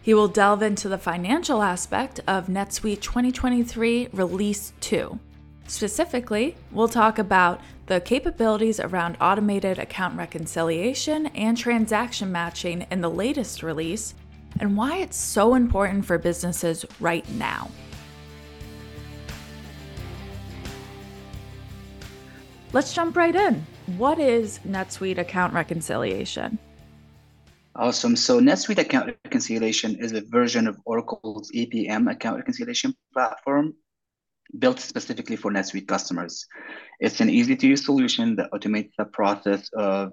He 0.00 0.14
will 0.14 0.28
delve 0.28 0.62
into 0.62 0.88
the 0.88 0.98
financial 0.98 1.62
aspect 1.62 2.20
of 2.28 2.46
NetSuite 2.46 3.00
2023 3.00 4.08
Release 4.12 4.72
2. 4.80 5.18
Specifically, 5.66 6.54
we'll 6.70 6.88
talk 6.88 7.18
about 7.18 7.60
the 7.86 8.00
capabilities 8.00 8.78
around 8.78 9.16
automated 9.20 9.80
account 9.80 10.16
reconciliation 10.16 11.26
and 11.28 11.56
transaction 11.56 12.30
matching 12.30 12.86
in 12.90 13.00
the 13.00 13.10
latest 13.10 13.64
release, 13.64 14.14
and 14.60 14.76
why 14.76 14.98
it's 14.98 15.16
so 15.16 15.54
important 15.54 16.04
for 16.04 16.18
businesses 16.18 16.84
right 17.00 17.28
now. 17.30 17.68
Let's 22.72 22.94
jump 22.94 23.16
right 23.16 23.34
in. 23.34 23.66
What 23.86 24.18
is 24.20 24.60
NetSuite 24.66 25.18
account 25.18 25.52
reconciliation? 25.52 26.58
Awesome. 27.74 28.16
So 28.16 28.38
NetSuite 28.38 28.78
Account 28.78 29.16
Reconciliation 29.24 29.96
is 29.98 30.12
a 30.12 30.20
version 30.20 30.68
of 30.68 30.78
Oracle's 30.84 31.50
EPM 31.52 32.10
account 32.10 32.36
reconciliation 32.36 32.94
platform 33.14 33.74
built 34.58 34.78
specifically 34.78 35.36
for 35.36 35.50
NetSuite 35.50 35.88
customers. 35.88 36.46
It's 37.00 37.20
an 37.20 37.30
easy-to-use 37.30 37.84
solution 37.84 38.36
that 38.36 38.50
automates 38.52 38.90
the 38.98 39.06
process 39.06 39.70
of 39.72 40.12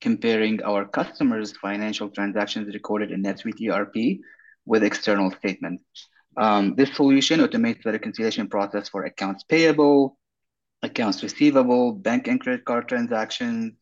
comparing 0.00 0.62
our 0.62 0.86
customers' 0.86 1.52
financial 1.56 2.08
transactions 2.10 2.72
recorded 2.72 3.10
in 3.10 3.22
NetSuite 3.22 3.68
ERP 3.68 4.20
with 4.64 4.84
external 4.84 5.32
statements. 5.32 5.84
Um, 6.36 6.76
this 6.76 6.94
solution 6.94 7.40
automates 7.40 7.82
the 7.82 7.92
reconciliation 7.92 8.48
process 8.48 8.88
for 8.88 9.04
accounts 9.04 9.42
payable, 9.42 10.16
accounts 10.82 11.22
receivable, 11.22 11.92
bank 11.92 12.28
and 12.28 12.40
credit 12.40 12.64
card 12.64 12.88
transactions, 12.88 13.74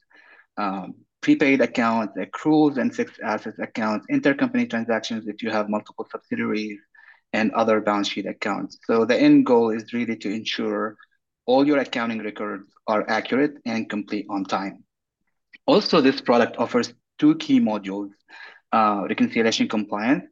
um, 0.57 0.95
prepaid 1.21 1.61
accounts, 1.61 2.17
accruals 2.17 2.77
and 2.79 2.95
fixed 2.95 3.21
assets 3.23 3.59
accounts, 3.59 4.07
intercompany 4.11 4.69
transactions 4.69 5.27
if 5.27 5.43
you 5.43 5.51
have 5.51 5.69
multiple 5.69 6.07
subsidiaries, 6.11 6.79
and 7.33 7.53
other 7.53 7.81
balance 7.81 8.09
sheet 8.09 8.27
accounts. 8.27 8.79
So 8.87 9.05
the 9.05 9.17
end 9.17 9.47
goal 9.47 9.71
is 9.71 9.93
really 9.93 10.17
to 10.17 10.31
ensure 10.31 10.97
all 11.47 11.67
your 11.67 11.79
accounting 11.79 12.21
records 12.21 12.71
are 12.87 13.09
accurate 13.09 13.55
and 13.65 13.89
complete 13.89 14.27
on 14.31 14.45
time. 14.45 14.85
Also, 15.67 16.01
this 16.01 16.21
product 16.21 16.57
offers 16.59 16.93
two 17.19 17.35
key 17.37 17.61
modules, 17.61 18.11
uh, 18.73 19.05
reconciliation 19.09 19.69
compliance 19.69 20.25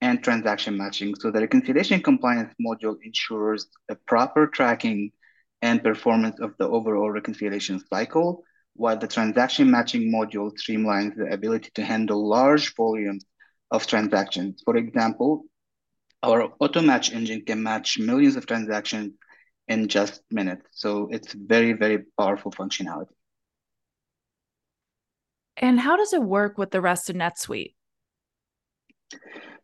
and 0.00 0.22
transaction 0.22 0.76
matching. 0.76 1.14
So 1.16 1.30
the 1.30 1.40
reconciliation 1.40 2.00
compliance 2.00 2.54
module 2.64 2.96
ensures 3.02 3.66
a 3.90 3.94
proper 3.94 4.46
tracking 4.46 5.10
and 5.62 5.82
performance 5.82 6.40
of 6.40 6.54
the 6.58 6.68
overall 6.68 7.10
reconciliation 7.10 7.82
cycle, 7.88 8.44
while 8.74 8.96
the 8.96 9.08
transaction 9.08 9.70
matching 9.70 10.12
module 10.12 10.52
streamlines 10.52 11.16
the 11.16 11.32
ability 11.32 11.70
to 11.74 11.84
handle 11.84 12.28
large 12.28 12.74
volumes 12.74 13.24
of 13.70 13.86
transactions. 13.86 14.62
For 14.64 14.76
example, 14.76 15.44
our 16.22 16.52
auto 16.60 16.80
match 16.80 17.12
engine 17.12 17.44
can 17.44 17.62
match 17.62 17.98
millions 17.98 18.36
of 18.36 18.46
transactions 18.46 19.14
in 19.66 19.88
just 19.88 20.22
minutes. 20.30 20.66
So 20.72 21.08
it's 21.10 21.32
very, 21.32 21.72
very 21.72 22.04
powerful 22.18 22.50
functionality. 22.50 23.12
And 25.56 25.80
how 25.80 25.96
does 25.96 26.12
it 26.12 26.22
work 26.22 26.56
with 26.56 26.70
the 26.70 26.80
rest 26.80 27.10
of 27.10 27.16
NetSuite? 27.16 27.74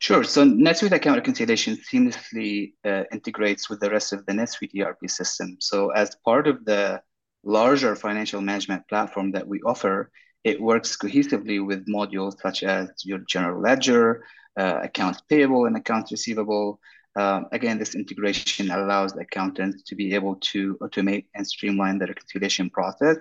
Sure. 0.05 0.23
So 0.23 0.45
NetSuite 0.45 0.93
account 0.93 1.17
reconciliation 1.17 1.77
seamlessly 1.77 2.75
uh, 2.85 3.05
integrates 3.11 3.71
with 3.71 3.81
the 3.81 3.89
rest 3.89 4.13
of 4.13 4.27
the 4.27 4.35
NetSuite 4.35 4.79
ERP 4.79 5.09
system. 5.09 5.57
So 5.61 5.93
as 5.93 6.15
part 6.27 6.47
of 6.47 6.63
the 6.67 7.01
larger 7.43 7.97
financial 7.97 8.43
management 8.43 8.87
platform 8.87 9.33
that 9.33 9.49
we 9.49 9.63
offer, 9.63 10.11
it 10.45 10.61
works 10.61 10.95
cohesively 10.95 11.67
with 11.67 11.89
modules 11.89 12.39
such 12.39 12.65
as 12.65 12.91
your 13.03 13.21
general 13.21 13.63
ledger, 13.63 14.27
uh, 14.59 14.81
accounts 14.83 15.23
payable 15.23 15.65
and 15.65 15.75
accounts 15.75 16.13
receivable. 16.13 16.81
Um, 17.17 17.47
again, 17.53 17.79
this 17.79 17.95
integration 17.95 18.71
allows 18.71 19.17
accountants 19.17 19.85
to 19.85 19.95
be 19.95 20.15
able 20.15 20.35
to 20.53 20.77
automate 20.83 21.29
and 21.35 21.47
streamline 21.47 21.99
the 21.99 22.09
reconciliation 22.09 22.69
process, 22.69 23.17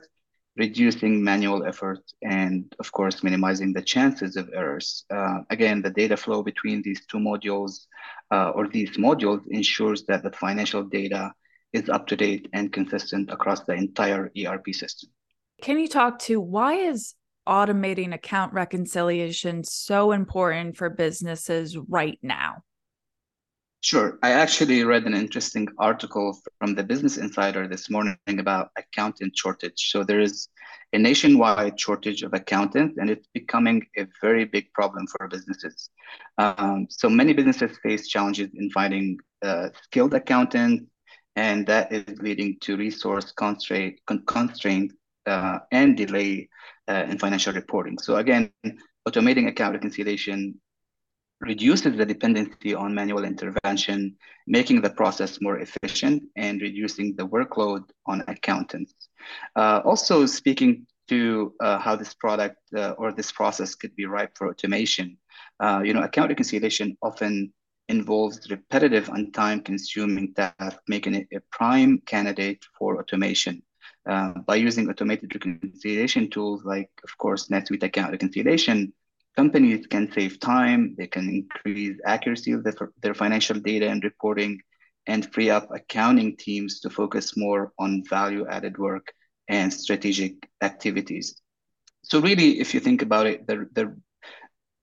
reducing 0.55 1.23
manual 1.23 1.65
effort 1.65 1.99
and, 2.21 2.73
of 2.79 2.91
course, 2.91 3.23
minimizing 3.23 3.73
the 3.73 3.81
chances 3.81 4.35
of 4.35 4.49
errors. 4.53 5.05
Uh, 5.09 5.39
again, 5.49 5.81
the 5.81 5.89
data 5.89 6.15
flow 6.15 6.43
between 6.43 6.81
these 6.83 7.05
two 7.07 7.17
modules 7.17 7.87
uh, 8.31 8.49
or 8.49 8.67
these 8.67 8.91
modules 8.91 9.41
ensures 9.47 10.05
that 10.05 10.21
the 10.23 10.31
financial 10.31 10.83
data 10.83 11.33
is 11.71 11.89
up 11.89 12.05
to 12.07 12.15
date 12.15 12.47
and 12.53 12.71
consistent 12.71 13.31
across 13.31 13.63
the 13.63 13.73
entire 13.73 14.31
ERP 14.37 14.73
system. 14.73 15.09
Can 15.61 15.79
you 15.79 15.87
talk 15.87 16.19
to 16.19 16.39
why 16.39 16.73
is 16.75 17.15
automating 17.47 18.13
account 18.13 18.53
reconciliation 18.53 19.63
so 19.63 20.11
important 20.11 20.77
for 20.77 20.89
businesses 20.89 21.77
right 21.89 22.19
now? 22.21 22.63
Sure. 23.83 24.17
I 24.23 24.31
actually 24.31 24.85
read 24.85 25.03
an 25.03 25.13
interesting 25.13 25.67
article 25.77 26.39
from 26.57 26.73
the 26.73 26.83
Business 26.85 27.17
Insider 27.17 27.67
this 27.67 27.89
morning 27.89 28.15
about 28.39 28.69
accountant 28.77 29.37
shortage. 29.37 29.91
So 29.91 30.05
there 30.05 30.21
is 30.21 30.47
a 30.93 30.97
nationwide 30.97 31.77
shortage 31.77 32.23
of 32.23 32.33
accountants, 32.33 32.97
and 32.97 33.09
it's 33.09 33.27
becoming 33.33 33.85
a 33.97 34.07
very 34.21 34.45
big 34.45 34.71
problem 34.71 35.05
for 35.07 35.27
businesses. 35.27 35.89
Um, 36.37 36.87
so 36.89 37.09
many 37.09 37.33
businesses 37.33 37.77
face 37.83 38.07
challenges 38.07 38.51
in 38.55 38.69
finding 38.69 39.17
uh, 39.41 39.67
skilled 39.81 40.13
accountants, 40.13 40.85
and 41.35 41.67
that 41.67 41.91
is 41.91 42.17
leading 42.19 42.59
to 42.61 42.77
resource 42.77 43.33
constraint, 43.33 43.99
constraints 44.27 44.95
uh, 45.25 45.59
and 45.73 45.97
delay 45.97 46.47
uh, 46.87 47.03
in 47.09 47.19
financial 47.19 47.51
reporting. 47.51 47.97
So 47.99 48.15
again, 48.15 48.49
automating 49.05 49.49
account 49.49 49.73
reconciliation 49.73 50.55
reduces 51.45 51.97
the 51.97 52.05
dependency 52.05 52.73
on 52.73 52.93
manual 52.93 53.23
intervention, 53.23 54.15
making 54.47 54.81
the 54.81 54.89
process 54.89 55.39
more 55.41 55.59
efficient 55.59 56.23
and 56.35 56.61
reducing 56.61 57.15
the 57.15 57.27
workload 57.27 57.83
on 58.05 58.23
accountants. 58.27 58.93
Uh, 59.55 59.81
also 59.85 60.25
speaking 60.25 60.85
to 61.07 61.53
uh, 61.59 61.77
how 61.79 61.95
this 61.95 62.13
product 62.13 62.57
uh, 62.75 62.91
or 62.91 63.11
this 63.11 63.31
process 63.31 63.75
could 63.75 63.95
be 63.95 64.05
ripe 64.05 64.37
for 64.37 64.49
automation, 64.49 65.17
uh, 65.59 65.81
you 65.83 65.93
know, 65.93 66.01
account 66.01 66.29
reconciliation 66.29 66.97
often 67.01 67.51
involves 67.89 68.49
repetitive 68.49 69.09
and 69.09 69.33
time-consuming 69.33 70.33
tasks, 70.33 70.81
making 70.87 71.15
it 71.15 71.27
a 71.33 71.39
prime 71.51 71.99
candidate 72.05 72.63
for 72.77 72.99
automation. 72.99 73.61
Uh, 74.05 74.33
by 74.45 74.55
using 74.55 74.89
automated 74.89 75.33
reconciliation 75.33 76.29
tools 76.29 76.63
like, 76.65 76.89
of 77.03 77.17
course, 77.17 77.47
NetSuite 77.47 77.83
account 77.83 78.11
reconciliation, 78.11 78.93
companies 79.35 79.87
can 79.87 80.11
save 80.11 80.39
time, 80.39 80.95
they 80.97 81.07
can 81.07 81.29
increase 81.29 81.97
accuracy 82.05 82.51
of 82.51 82.63
the, 82.63 82.73
their 83.01 83.13
financial 83.13 83.59
data 83.59 83.89
and 83.89 84.03
reporting, 84.03 84.59
and 85.07 85.31
free 85.33 85.49
up 85.49 85.67
accounting 85.71 86.37
teams 86.37 86.79
to 86.79 86.89
focus 86.89 87.35
more 87.35 87.71
on 87.77 88.03
value 88.09 88.47
added 88.47 88.77
work 88.77 89.11
and 89.49 89.73
strategic 89.73 90.49
activities. 90.61 91.41
So, 92.03 92.19
really, 92.21 92.59
if 92.59 92.73
you 92.73 92.79
think 92.79 93.01
about 93.01 93.27
it, 93.27 93.47
the, 93.47 93.67
the, 93.73 93.95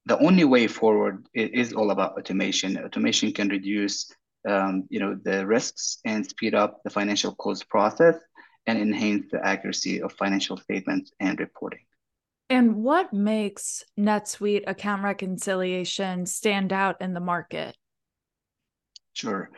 the 0.07 0.19
only 0.19 0.45
way 0.45 0.67
forward 0.67 1.27
is 1.35 1.73
all 1.73 1.91
about 1.91 2.19
automation. 2.19 2.79
Automation 2.79 3.33
can 3.33 3.49
reduce 3.49 4.11
um, 4.49 4.87
you 4.89 5.01
know, 5.01 5.19
the 5.23 5.47
risks 5.47 5.99
and 6.05 6.27
speed 6.27 6.55
up 6.55 6.81
the 6.85 6.91
financial 6.91 7.35
close 7.35 7.63
process 7.63 8.17
and 8.67 8.79
enhance 8.79 9.27
the 9.31 9.45
accuracy 9.45 10.01
of 10.01 10.13
financial 10.13 10.57
statements 10.57 11.13
and 11.21 11.39
reporting. 11.39 11.81
And 12.51 12.83
what 12.83 13.13
makes 13.13 13.85
NetSuite 13.97 14.65
account 14.67 15.05
reconciliation 15.05 16.27
stand 16.27 16.73
out 16.73 17.01
in 17.01 17.15
the 17.15 17.21
market? 17.21 17.77
Sure. 19.13 19.51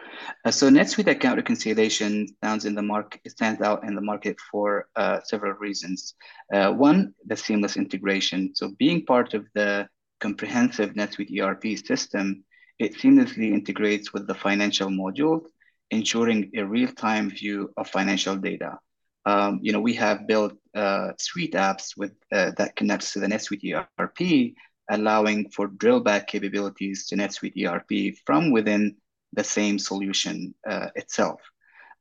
Uh, 0.45 0.51
so 0.51 0.69
NetSuite 0.69 1.11
account 1.11 1.37
reconciliation 1.37 2.29
stands 2.29 2.67
in 2.67 2.75
the 2.75 2.83
market 2.83 3.21
stands 3.31 3.63
out 3.63 3.85
in 3.85 3.95
the 3.95 4.03
market 4.03 4.37
for 4.51 4.89
uh, 4.95 5.21
several 5.25 5.55
reasons. 5.55 6.15
Uh, 6.53 6.73
one, 6.73 7.15
the 7.27 7.37
seamless 7.37 7.79
integration. 7.79 8.55
So 8.55 8.73
being 8.79 9.07
part 9.07 9.33
of 9.33 9.47
the 9.55 9.89
comprehensive 10.21 10.93
NetSuite 10.93 11.41
ERP 11.41 11.79
system, 11.79 12.45
it 12.79 12.95
seamlessly 12.99 13.53
integrates 13.53 14.13
with 14.13 14.27
the 14.27 14.35
financial 14.35 14.91
modules, 14.91 15.47
ensuring 15.91 16.51
a 16.57 16.63
real-time 16.67 17.31
view 17.31 17.73
of 17.79 17.89
financial 17.89 18.37
data 18.37 18.79
um, 19.25 19.61
you 19.63 19.73
know, 19.73 19.81
we 19.81 19.95
have 19.95 20.27
built 20.27 20.55
uh, 20.75 21.13
suite 21.19 21.55
apps 21.55 21.97
with 21.97 22.13
uh, 22.33 22.53
that 22.57 22.77
connects 22.77 23.13
to 23.13 23.21
the 23.21 23.27
NetSuite 23.27 23.87
ERP, 23.99 24.55
allowing 24.91 25.49
for 25.51 25.69
drill 25.69 26.01
back 26.01 26.27
capabilities 26.27 27.07
to 27.07 27.17
NetSuite 27.17 27.57
ERP 27.65 28.17
from 28.27 28.51
within 28.51 28.97
the 29.33 29.45
same 29.45 29.79
solution 29.79 30.55
uh, 30.69 30.89
itself. 30.97 31.41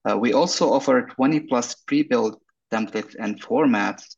Uh, 0.10 0.18
we 0.18 0.34
also 0.34 0.72
offer 0.72 1.06
20 1.06 1.42
plus 1.42 1.76
pre-built 1.76 2.42
templates 2.72 3.16
and 3.20 3.42
formats, 3.42 4.16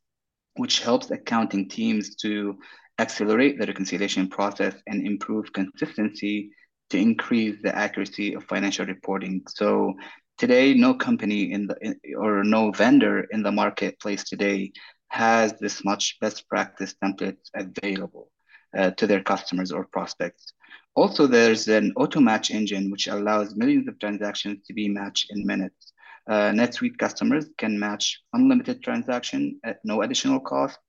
which 0.55 0.79
helps 0.79 1.12
accounting 1.12 1.67
teams 1.67 2.15
to 2.15 2.57
accelerate 3.00 3.60
the 3.60 3.65
reconciliation 3.65 4.29
process 4.29 4.75
and 4.88 5.05
improve 5.05 5.51
consistency 5.51 6.51
to 6.89 6.98
increase 6.98 7.57
the 7.63 7.75
accuracy 7.75 8.33
of 8.36 8.43
financial 8.45 8.86
reporting. 8.86 9.41
So 9.48 9.93
today 10.37 10.73
no 10.73 10.93
company 10.93 11.51
in 11.51 11.67
the 11.67 11.95
or 12.17 12.43
no 12.43 12.71
vendor 12.71 13.21
in 13.31 13.43
the 13.43 13.51
marketplace 13.51 14.23
today 14.23 14.71
has 15.09 15.53
this 15.59 15.85
much 15.85 16.17
best 16.19 16.47
practice 16.49 16.95
templates 17.03 17.49
available 17.55 18.31
uh, 18.77 18.89
to 18.91 19.05
their 19.05 19.21
customers 19.21 19.71
or 19.71 19.85
prospects. 19.85 20.53
Also 20.95 21.27
there's 21.27 21.67
an 21.67 21.93
auto 21.95 22.19
match 22.19 22.51
engine 22.51 22.89
which 22.89 23.07
allows 23.07 23.55
millions 23.55 23.87
of 23.87 23.99
transactions 23.99 24.65
to 24.65 24.73
be 24.73 24.87
matched 24.87 25.31
in 25.31 25.45
minutes. 25.45 25.93
Uh, 26.27 26.51
netsuite 26.51 26.97
customers 26.97 27.45
can 27.57 27.77
match 27.77 28.21
unlimited 28.33 28.81
transaction 28.81 29.59
at 29.63 29.79
no 29.83 30.01
additional 30.01 30.39
cost. 30.39 30.79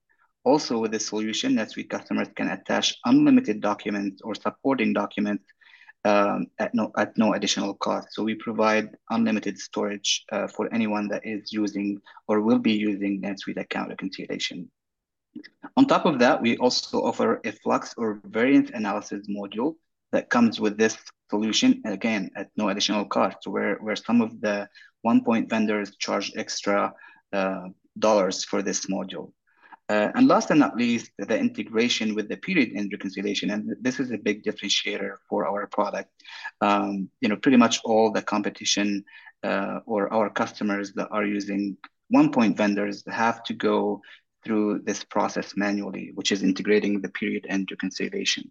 Also 0.45 0.79
with 0.79 0.93
this 0.93 1.09
solution 1.09 1.55
netsuite 1.55 1.91
customers 1.91 2.29
can 2.37 2.49
attach 2.49 2.95
unlimited 3.05 3.61
documents 3.61 4.23
or 4.23 4.35
supporting 4.35 4.93
documents 4.93 5.45
um, 6.05 6.47
at 6.59 6.75
no 6.75 6.93
at 6.97 7.17
no 7.17 7.35
additional 7.35 7.75
cost. 7.75 8.09
So 8.13 8.23
we 8.23 8.35
provide 8.35 8.97
unlimited 9.11 9.59
storage 9.59 10.25
uh, 10.33 10.47
for 10.47 10.73
anyone 10.73 11.09
that 11.09 11.25
is 11.25 11.53
using 11.53 12.01
or 12.29 12.41
will 12.41 12.59
be 12.59 12.73
using 12.73 13.23
NetSuite 13.23 13.61
account 13.61 13.89
reconciliation. 13.89 14.71
On 15.77 15.87
top 15.87 16.07
of 16.07 16.19
that, 16.21 16.41
we 16.41 16.57
also 16.59 17.03
offer 17.03 17.41
a 17.45 17.53
flux 17.53 17.95
or 17.97 18.21
variance 18.27 18.71
analysis 18.71 19.27
module 19.29 19.75
that 20.13 20.31
comes 20.31 20.61
with 20.61 20.79
this 20.79 20.97
solution, 21.29 21.83
again, 21.85 22.31
at 22.37 22.51
no 22.57 22.69
additional 22.69 23.05
cost, 23.05 23.47
where, 23.47 23.77
where 23.77 23.97
some 23.97 24.21
of 24.21 24.41
the 24.41 24.69
one 25.03 25.25
point 25.25 25.51
vendors 25.51 25.97
charge 25.97 26.33
extra 26.37 26.93
uh, 27.33 27.67
dollars 27.99 28.45
for 28.45 28.63
this 28.63 28.87
module. 28.87 29.33
Uh, 29.89 30.09
and 30.15 30.29
last 30.29 30.51
and 30.51 30.61
not 30.61 30.77
least, 30.77 31.11
the 31.19 31.39
integration 31.39 32.15
with 32.15 32.29
the 32.29 32.37
period 32.39 32.71
end 32.75 32.91
reconciliation. 32.93 33.51
And 33.51 33.77
this 33.81 34.01
is 34.01 34.11
a 34.11 34.19
big 34.19 34.43
differentiator 34.43 35.17
for 35.29 35.47
our 35.47 35.67
product. 35.67 36.11
Um, 36.61 37.11
you 37.21 37.29
know, 37.29 37.37
pretty 37.37 37.59
much 37.59 37.81
all 37.85 38.11
the 38.11 38.23
competition 38.23 39.05
uh, 39.43 39.81
or 39.85 40.13
our 40.13 40.31
customers 40.31 40.93
that 40.95 41.09
are 41.11 41.25
using 41.25 41.77
one 42.09 42.33
point 42.33 42.57
vendors 42.57 43.05
have 43.09 43.43
to 43.45 43.55
go 43.55 44.01
through 44.45 44.81
this 44.81 45.05
process 45.05 45.55
manually, 45.57 46.13
which 46.15 46.33
is 46.33 46.43
integrating 46.43 47.01
the 47.01 47.09
period 47.11 47.47
end 47.49 47.69
reconciliation. 47.71 48.51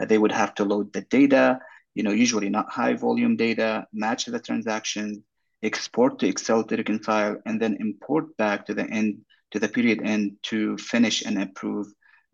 Uh, 0.00 0.04
they 0.04 0.18
would 0.18 0.32
have 0.32 0.54
to 0.54 0.64
load 0.64 0.92
the 0.92 1.02
data, 1.02 1.58
you 1.94 2.02
know, 2.02 2.12
usually 2.12 2.48
not 2.48 2.70
high 2.70 2.94
volume 2.94 3.36
data, 3.36 3.86
match 3.92 4.26
the 4.26 4.40
transactions, 4.40 5.18
export 5.62 6.18
to 6.18 6.26
Excel 6.26 6.64
to 6.64 6.76
reconcile, 6.76 7.36
and 7.46 7.60
then 7.60 7.76
import 7.80 8.36
back 8.36 8.66
to 8.66 8.74
the 8.74 8.88
end 8.88 9.20
to 9.52 9.58
the 9.58 9.68
period 9.68 10.00
end 10.02 10.36
to 10.42 10.76
finish 10.78 11.22
and 11.22 11.40
approve 11.40 11.86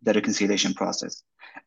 the 0.02 0.12
reconciliation 0.12 0.74
process. 0.74 1.22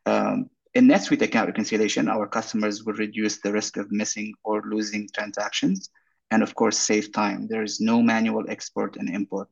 Um, 0.05 0.50
in 0.74 0.88
NetSuite 0.88 1.22
account 1.22 1.48
reconciliation, 1.48 2.08
our 2.08 2.27
customers 2.27 2.84
will 2.84 2.93
reduce 2.93 3.41
the 3.41 3.51
risk 3.51 3.77
of 3.77 3.91
missing 3.91 4.34
or 4.43 4.63
losing 4.65 5.10
transactions 5.13 5.89
and 6.31 6.41
of 6.41 6.55
course 6.55 6.77
save 6.77 7.12
time. 7.12 7.48
There 7.48 7.62
is 7.62 7.81
no 7.81 8.01
manual 8.01 8.46
export 8.50 8.96
and 8.96 9.10
import. 9.10 9.50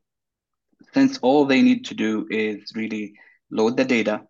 Since 0.94 1.18
all 1.18 1.44
they 1.44 1.60
need 1.60 1.84
to 1.86 1.94
do 1.94 2.26
is 2.30 2.72
really 2.74 3.14
load 3.50 3.76
the 3.76 3.84
data, 3.84 4.22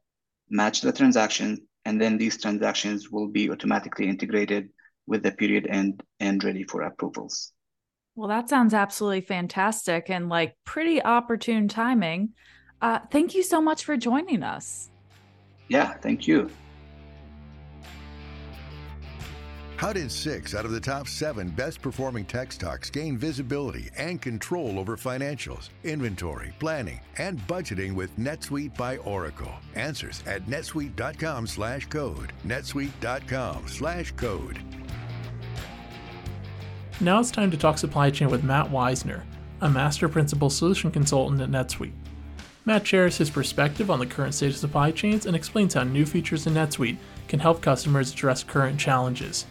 match 0.49 0.81
the 0.81 0.93
transactions, 0.93 1.61
and 1.85 2.01
then 2.01 2.19
these 2.19 2.41
transactions 2.41 3.11
will 3.11 3.29
be 3.29 3.51
automatically 3.51 4.09
integrated 4.09 4.71
with 5.07 5.23
the 5.23 5.31
period 5.31 5.69
end 5.69 6.03
and 6.19 6.43
ready 6.43 6.65
for 6.65 6.83
approvals. 6.83 7.53
Well, 8.21 8.29
that 8.29 8.51
sounds 8.51 8.75
absolutely 8.75 9.23
fantastic 9.23 10.11
and 10.11 10.29
like 10.29 10.55
pretty 10.67 11.03
opportune 11.03 11.69
timing. 11.69 12.35
Uh, 12.83 12.99
thank 13.11 13.35
you 13.35 13.43
so 13.43 13.63
much 13.63 13.83
for 13.83 13.97
joining 13.97 14.43
us. 14.43 14.91
Yeah, 15.69 15.95
thank 15.95 16.29
you. 16.29 16.51
How 19.77 19.95
did 19.95 20.13
six 20.13 20.55
out 20.55 20.67
of 20.67 20.73
the 20.73 20.81
top 20.81 21.09
seven 21.09 21.49
best 21.49 21.81
performing 21.81 22.27
tech 22.27 22.53
stocks 22.53 22.91
gain 22.91 23.17
visibility 23.17 23.89
and 23.97 24.21
control 24.21 24.79
over 24.79 24.99
financials, 24.99 25.71
inventory, 25.85 26.53
planning, 26.59 27.01
and 27.17 27.41
budgeting 27.47 27.95
with 27.95 28.15
NetSuite 28.19 28.77
by 28.77 28.99
Oracle? 28.99 29.55
Answers 29.77 30.23
at 30.27 30.45
netsuite.com 30.45 31.47
slash 31.47 31.87
code. 31.87 32.35
netsuite.com 32.45 33.67
slash 33.67 34.13
code. 34.13 34.63
Now 37.03 37.19
it's 37.19 37.31
time 37.31 37.51
to 37.51 37.57
talk 37.57 37.79
supply 37.79 38.11
chain 38.11 38.29
with 38.29 38.45
Matt 38.45 38.71
Wisner, 38.71 39.25
a 39.63 39.71
Master 39.71 40.07
Principal 40.07 40.51
Solution 40.51 40.91
Consultant 40.91 41.41
at 41.41 41.49
NetSuite. 41.49 41.95
Matt 42.67 42.87
shares 42.87 43.17
his 43.17 43.31
perspective 43.31 43.91
on 43.91 43.99
the 43.99 44.05
current 44.07 44.35
state 44.35 44.51
of 44.51 44.59
supply 44.59 44.91
chains 44.91 45.25
and 45.25 45.35
explains 45.35 45.73
how 45.73 45.83
new 45.83 46.05
features 46.05 46.47
in 46.47 46.53
NetSuite 46.53 46.99
can 47.27 47.41
help 47.41 47.63
customers 47.63 48.13
address 48.13 48.45
current 48.45 48.79
challenges. 48.79 49.47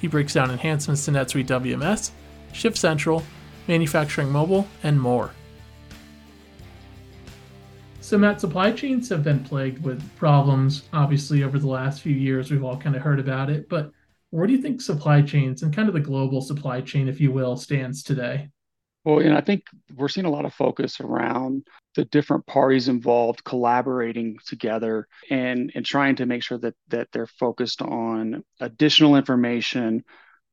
He 0.00 0.06
breaks 0.06 0.32
down 0.32 0.50
enhancements 0.50 1.04
to 1.04 1.10
NetSuite 1.10 1.46
WMS, 1.46 2.10
Ship 2.54 2.74
Central, 2.74 3.22
Manufacturing 3.66 4.32
Mobile, 4.32 4.66
and 4.82 4.98
more. 4.98 5.32
So, 8.00 8.16
Matt, 8.16 8.40
supply 8.40 8.72
chains 8.72 9.10
have 9.10 9.22
been 9.22 9.44
plagued 9.44 9.84
with 9.84 10.02
problems, 10.16 10.84
obviously, 10.94 11.44
over 11.44 11.58
the 11.58 11.68
last 11.68 12.00
few 12.00 12.14
years. 12.14 12.50
We've 12.50 12.64
all 12.64 12.78
kind 12.78 12.96
of 12.96 13.02
heard 13.02 13.20
about 13.20 13.50
it. 13.50 13.68
But 13.68 13.92
where 14.30 14.46
do 14.46 14.52
you 14.52 14.60
think 14.60 14.80
supply 14.80 15.22
chains 15.22 15.62
and 15.62 15.74
kind 15.74 15.88
of 15.88 15.94
the 15.94 16.00
global 16.00 16.40
supply 16.40 16.80
chain, 16.80 17.08
if 17.08 17.20
you 17.20 17.32
will, 17.32 17.56
stands 17.56 18.02
today? 18.02 18.50
Well, 19.04 19.20
and 19.20 19.34
I 19.34 19.40
think 19.40 19.62
we're 19.96 20.08
seeing 20.08 20.26
a 20.26 20.30
lot 20.30 20.44
of 20.44 20.52
focus 20.52 21.00
around 21.00 21.66
the 21.94 22.04
different 22.04 22.46
parties 22.46 22.88
involved 22.88 23.42
collaborating 23.44 24.36
together 24.44 25.06
and 25.30 25.72
and 25.74 25.84
trying 25.86 26.16
to 26.16 26.26
make 26.26 26.42
sure 26.42 26.58
that 26.58 26.74
that 26.88 27.08
they're 27.12 27.26
focused 27.26 27.80
on 27.80 28.44
additional 28.60 29.16
information, 29.16 30.04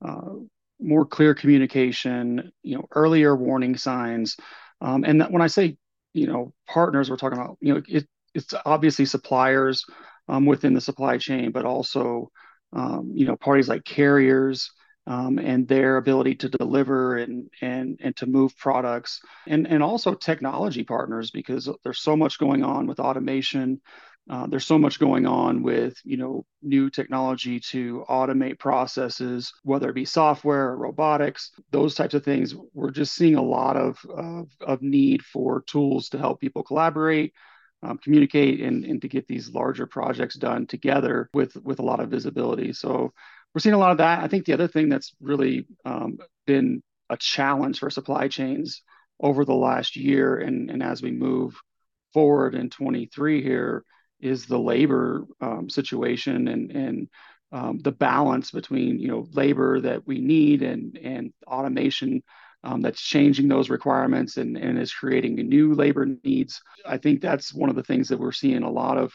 uh, 0.03 0.35
more 0.79 1.05
clear 1.05 1.33
communication, 1.33 2.51
you 2.63 2.77
know, 2.77 2.85
earlier 2.91 3.35
warning 3.35 3.75
signs, 3.75 4.37
um, 4.79 5.03
and 5.03 5.19
that 5.19 5.31
when 5.31 5.41
I 5.41 5.47
say 5.47 5.75
you 6.13 6.27
know 6.27 6.53
partners, 6.67 7.09
we're 7.09 7.17
talking 7.17 7.39
about 7.39 7.57
you 7.59 7.73
know 7.73 7.81
it, 7.87 8.07
it's 8.33 8.53
obviously 8.65 9.05
suppliers 9.05 9.83
um, 10.29 10.45
within 10.45 10.73
the 10.73 10.81
supply 10.81 11.17
chain, 11.17 11.51
but 11.51 11.65
also 11.65 12.31
um, 12.75 13.11
you 13.13 13.25
know 13.25 13.35
parties 13.35 13.69
like 13.69 13.83
carriers 13.85 14.71
um, 15.07 15.37
and 15.37 15.67
their 15.67 15.97
ability 15.97 16.35
to 16.35 16.49
deliver 16.49 17.17
and 17.17 17.49
and 17.61 17.99
and 18.03 18.15
to 18.17 18.25
move 18.25 18.57
products 18.57 19.21
and 19.47 19.67
and 19.67 19.81
also 19.81 20.13
technology 20.13 20.83
partners 20.83 21.31
because 21.31 21.69
there's 21.83 21.99
so 21.99 22.15
much 22.15 22.39
going 22.39 22.63
on 22.63 22.87
with 22.87 22.99
automation. 22.99 23.81
Uh, 24.27 24.47
there's 24.47 24.65
so 24.65 24.79
much 24.79 24.99
going 24.99 25.27
on 25.27 25.61
with 25.61 25.95
you 26.03 26.17
know 26.17 26.43
new 26.63 26.89
technology 26.89 27.59
to 27.59 28.03
automate 28.09 28.57
processes 28.57 29.53
whether 29.63 29.89
it 29.89 29.95
be 29.95 30.05
software 30.05 30.69
or 30.69 30.77
robotics. 30.77 31.51
Those 31.71 31.93
types 31.93 32.15
of 32.15 32.25
things 32.25 32.55
we're 32.73 32.91
just 32.91 33.13
seeing 33.13 33.35
a 33.35 33.43
lot 33.43 33.77
of 33.77 33.99
of, 34.09 34.49
of 34.61 34.81
need 34.81 35.23
for 35.23 35.61
tools 35.67 36.09
to 36.09 36.17
help 36.17 36.41
people 36.41 36.63
collaborate 36.63 37.33
um, 37.85 37.97
communicate 37.97 38.61
and, 38.61 38.83
and 38.83 39.01
to 39.01 39.07
get 39.07 39.27
these 39.27 39.49
larger 39.49 39.85
projects 39.85 40.35
done 40.35 40.65
together 40.65 41.29
with 41.33 41.55
with 41.57 41.79
a 41.79 41.83
lot 41.83 41.99
of 41.99 42.09
visibility 42.09 42.73
so 42.73 43.13
we're 43.55 43.61
seeing 43.61 43.73
a 43.73 43.79
lot 43.79 43.91
of 43.91 43.99
that. 43.99 44.19
I 44.21 44.27
think 44.27 44.45
the 44.45 44.53
other 44.53 44.67
thing 44.67 44.89
that's 44.89 45.15
really 45.21 45.65
um, 45.85 46.17
been 46.45 46.83
a 47.09 47.15
challenge 47.15 47.79
for 47.79 47.89
supply 47.89 48.27
chains 48.27 48.81
over 49.21 49.45
the 49.45 49.53
last 49.53 49.95
year, 49.95 50.35
and, 50.35 50.69
and 50.69 50.83
as 50.83 51.01
we 51.01 51.11
move 51.11 51.55
forward 52.13 52.53
in 52.53 52.69
23 52.69 53.41
here, 53.41 53.85
is 54.19 54.45
the 54.45 54.59
labor 54.59 55.25
um, 55.39 55.69
situation 55.69 56.47
and 56.47 56.71
and 56.71 57.07
um, 57.51 57.79
the 57.79 57.91
balance 57.91 58.51
between 58.51 58.99
you 58.99 59.07
know 59.07 59.27
labor 59.31 59.79
that 59.81 60.05
we 60.05 60.19
need 60.19 60.61
and 60.61 60.97
and 60.97 61.33
automation 61.47 62.23
um, 62.65 62.81
that's 62.81 63.01
changing 63.01 63.47
those 63.47 63.69
requirements 63.69 64.37
and, 64.37 64.57
and 64.57 64.79
is 64.79 64.93
creating 64.93 65.35
new 65.35 65.73
labor 65.73 66.07
needs. 66.23 66.61
I 66.85 66.97
think 66.97 67.21
that's 67.21 67.53
one 67.53 67.69
of 67.69 67.75
the 67.75 67.83
things 67.83 68.09
that 68.09 68.19
we're 68.19 68.31
seeing 68.31 68.63
a 68.63 68.71
lot 68.71 68.97
of 68.97 69.13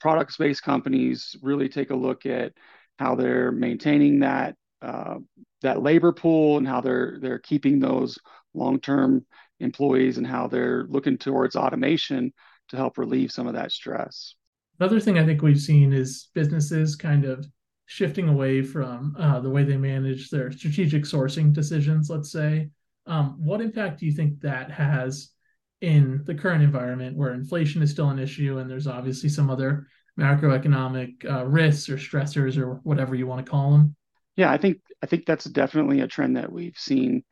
product-based 0.00 0.62
companies 0.62 1.36
really 1.42 1.68
take 1.68 1.90
a 1.90 1.96
look 1.96 2.26
at 2.26 2.52
how 2.98 3.14
they're 3.14 3.52
maintaining 3.52 4.20
that 4.20 4.56
uh, 4.82 5.14
that 5.62 5.80
labor 5.80 6.12
pool 6.12 6.58
and 6.58 6.66
how 6.66 6.80
they're 6.80 7.18
they're 7.20 7.38
keeping 7.38 7.78
those 7.78 8.18
long-term 8.52 9.24
employees 9.60 10.18
and 10.18 10.26
how 10.26 10.48
they're 10.48 10.84
looking 10.88 11.16
towards 11.16 11.54
automation 11.54 12.32
to 12.68 12.76
help 12.76 12.98
relieve 12.98 13.30
some 13.30 13.46
of 13.46 13.54
that 13.54 13.70
stress. 13.70 14.34
Another 14.80 14.98
thing 14.98 15.18
I 15.18 15.24
think 15.24 15.40
we've 15.40 15.60
seen 15.60 15.92
is 15.92 16.30
businesses 16.34 16.96
kind 16.96 17.24
of 17.24 17.46
shifting 17.86 18.28
away 18.28 18.62
from 18.62 19.14
uh, 19.18 19.40
the 19.40 19.50
way 19.50 19.64
they 19.64 19.76
manage 19.76 20.30
their 20.30 20.50
strategic 20.52 21.04
sourcing 21.04 21.52
decisions. 21.52 22.08
Let's 22.08 22.32
say, 22.32 22.70
um, 23.06 23.36
what 23.38 23.60
impact 23.60 24.00
do 24.00 24.06
you 24.06 24.12
think 24.12 24.40
that 24.40 24.70
has 24.70 25.30
in 25.80 26.22
the 26.24 26.34
current 26.34 26.62
environment 26.62 27.16
where 27.16 27.34
inflation 27.34 27.82
is 27.82 27.90
still 27.90 28.10
an 28.10 28.18
issue 28.18 28.58
and 28.58 28.70
there's 28.70 28.86
obviously 28.86 29.28
some 29.28 29.50
other 29.50 29.86
macroeconomic 30.18 31.28
uh, 31.28 31.44
risks 31.44 31.88
or 31.88 31.96
stressors 31.96 32.56
or 32.56 32.80
whatever 32.84 33.14
you 33.14 33.26
want 33.26 33.44
to 33.44 33.50
call 33.50 33.72
them? 33.72 33.96
Yeah, 34.36 34.50
I 34.50 34.56
think 34.56 34.78
I 35.02 35.06
think 35.06 35.26
that's 35.26 35.44
definitely 35.44 36.00
a 36.00 36.06
trend 36.06 36.36
that 36.36 36.52
we've 36.52 36.78
seen 36.78 37.24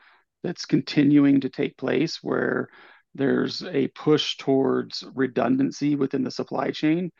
that's 0.43 0.67
continuing 0.67 1.41
to 1.43 1.49
take 1.49 1.77
place 1.77 2.19
where 2.23 2.69
there's 3.15 3.63
a 3.63 3.89
push 3.89 4.37
towards 4.37 5.05
redundancy 5.15 5.97
within 5.97 6.25
the 6.25 6.31
supply 6.31 6.71
chain. 6.71 7.11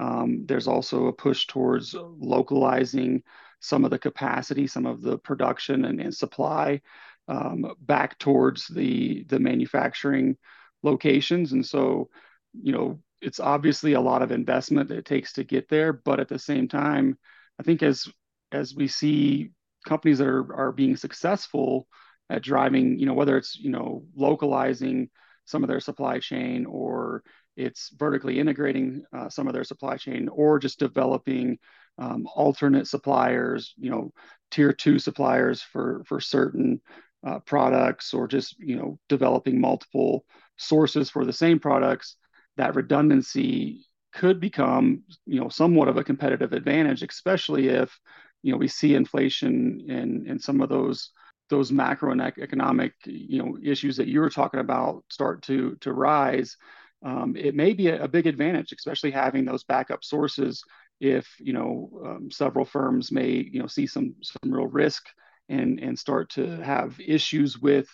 Um, 0.00 0.46
there's 0.46 0.66
also 0.66 1.06
a 1.06 1.12
push 1.12 1.46
towards 1.46 1.94
localizing 1.94 3.22
some 3.60 3.84
of 3.84 3.90
the 3.90 3.98
capacity, 3.98 4.66
some 4.66 4.86
of 4.86 5.02
the 5.02 5.18
production 5.18 5.84
and, 5.84 6.00
and 6.00 6.14
supply 6.14 6.80
um, 7.28 7.74
back 7.82 8.18
towards 8.18 8.66
the 8.68 9.24
the 9.24 9.38
manufacturing 9.38 10.38
locations. 10.82 11.52
And 11.52 11.64
so, 11.64 12.08
you 12.54 12.72
know, 12.72 13.00
it's 13.20 13.40
obviously 13.40 13.92
a 13.92 14.00
lot 14.00 14.22
of 14.22 14.32
investment 14.32 14.88
that 14.88 14.98
it 14.98 15.04
takes 15.04 15.34
to 15.34 15.44
get 15.44 15.68
there, 15.68 15.92
but 15.92 16.18
at 16.18 16.28
the 16.28 16.38
same 16.38 16.66
time, 16.66 17.18
I 17.58 17.62
think 17.62 17.82
as 17.82 18.08
as 18.52 18.74
we 18.74 18.88
see 18.88 19.50
companies 19.86 20.18
that 20.18 20.28
are 20.28 20.54
are 20.56 20.72
being 20.72 20.96
successful 20.96 21.86
at 22.30 22.42
driving, 22.42 22.98
you 22.98 23.04
know, 23.04 23.14
whether 23.14 23.36
it's 23.36 23.54
you 23.56 23.70
know 23.70 24.04
localizing 24.16 25.10
some 25.44 25.62
of 25.62 25.68
their 25.68 25.80
supply 25.80 26.20
chain 26.20 26.64
or 26.64 27.22
it's 27.60 27.90
vertically 27.96 28.38
integrating 28.38 29.04
uh, 29.12 29.28
some 29.28 29.46
of 29.46 29.52
their 29.52 29.64
supply 29.64 29.96
chain 29.96 30.28
or 30.28 30.58
just 30.58 30.78
developing 30.78 31.58
um, 31.98 32.26
alternate 32.34 32.86
suppliers, 32.86 33.74
you 33.78 33.90
know, 33.90 34.12
tier 34.50 34.72
two 34.72 34.98
suppliers 34.98 35.62
for 35.62 36.02
for 36.06 36.20
certain 36.20 36.80
uh, 37.26 37.38
products 37.40 38.14
or 38.14 38.26
just 38.26 38.58
you 38.58 38.76
know 38.76 38.98
developing 39.08 39.60
multiple 39.60 40.24
sources 40.56 41.10
for 41.10 41.24
the 41.24 41.32
same 41.32 41.58
products 41.58 42.16
that 42.56 42.74
redundancy 42.74 43.86
could 44.12 44.40
become, 44.40 45.02
you 45.26 45.40
know, 45.40 45.48
somewhat 45.48 45.88
of 45.88 45.96
a 45.96 46.04
competitive 46.04 46.52
advantage, 46.52 47.02
especially 47.02 47.68
if, 47.68 47.98
you 48.42 48.52
know, 48.52 48.58
we 48.58 48.68
see 48.68 48.94
inflation 48.94 49.84
and 49.88 50.26
and 50.26 50.40
some 50.40 50.60
of 50.60 50.68
those 50.68 51.10
those 51.48 51.70
macroeconomic, 51.72 52.92
you 53.04 53.42
know, 53.42 53.58
issues 53.62 53.96
that 53.96 54.08
you 54.08 54.20
were 54.20 54.30
talking 54.30 54.60
about 54.60 55.04
start 55.08 55.42
to 55.42 55.76
to 55.80 55.92
rise. 55.92 56.56
Um, 57.02 57.34
it 57.36 57.54
may 57.54 57.72
be 57.72 57.88
a, 57.88 58.04
a, 58.04 58.08
big 58.08 58.26
advantage, 58.26 58.72
especially 58.72 59.10
having 59.10 59.44
those 59.44 59.64
backup 59.64 60.04
sources. 60.04 60.62
If 61.00 61.26
you 61.38 61.54
know 61.54 62.02
um, 62.04 62.30
several 62.30 62.64
firms 62.64 63.10
may 63.10 63.30
you 63.30 63.60
know 63.60 63.66
see 63.66 63.86
some 63.86 64.16
some 64.22 64.52
real 64.52 64.66
risk 64.66 65.06
and 65.48 65.80
and 65.80 65.98
start 65.98 66.30
to 66.30 66.62
have 66.62 67.00
issues 67.00 67.58
with 67.58 67.88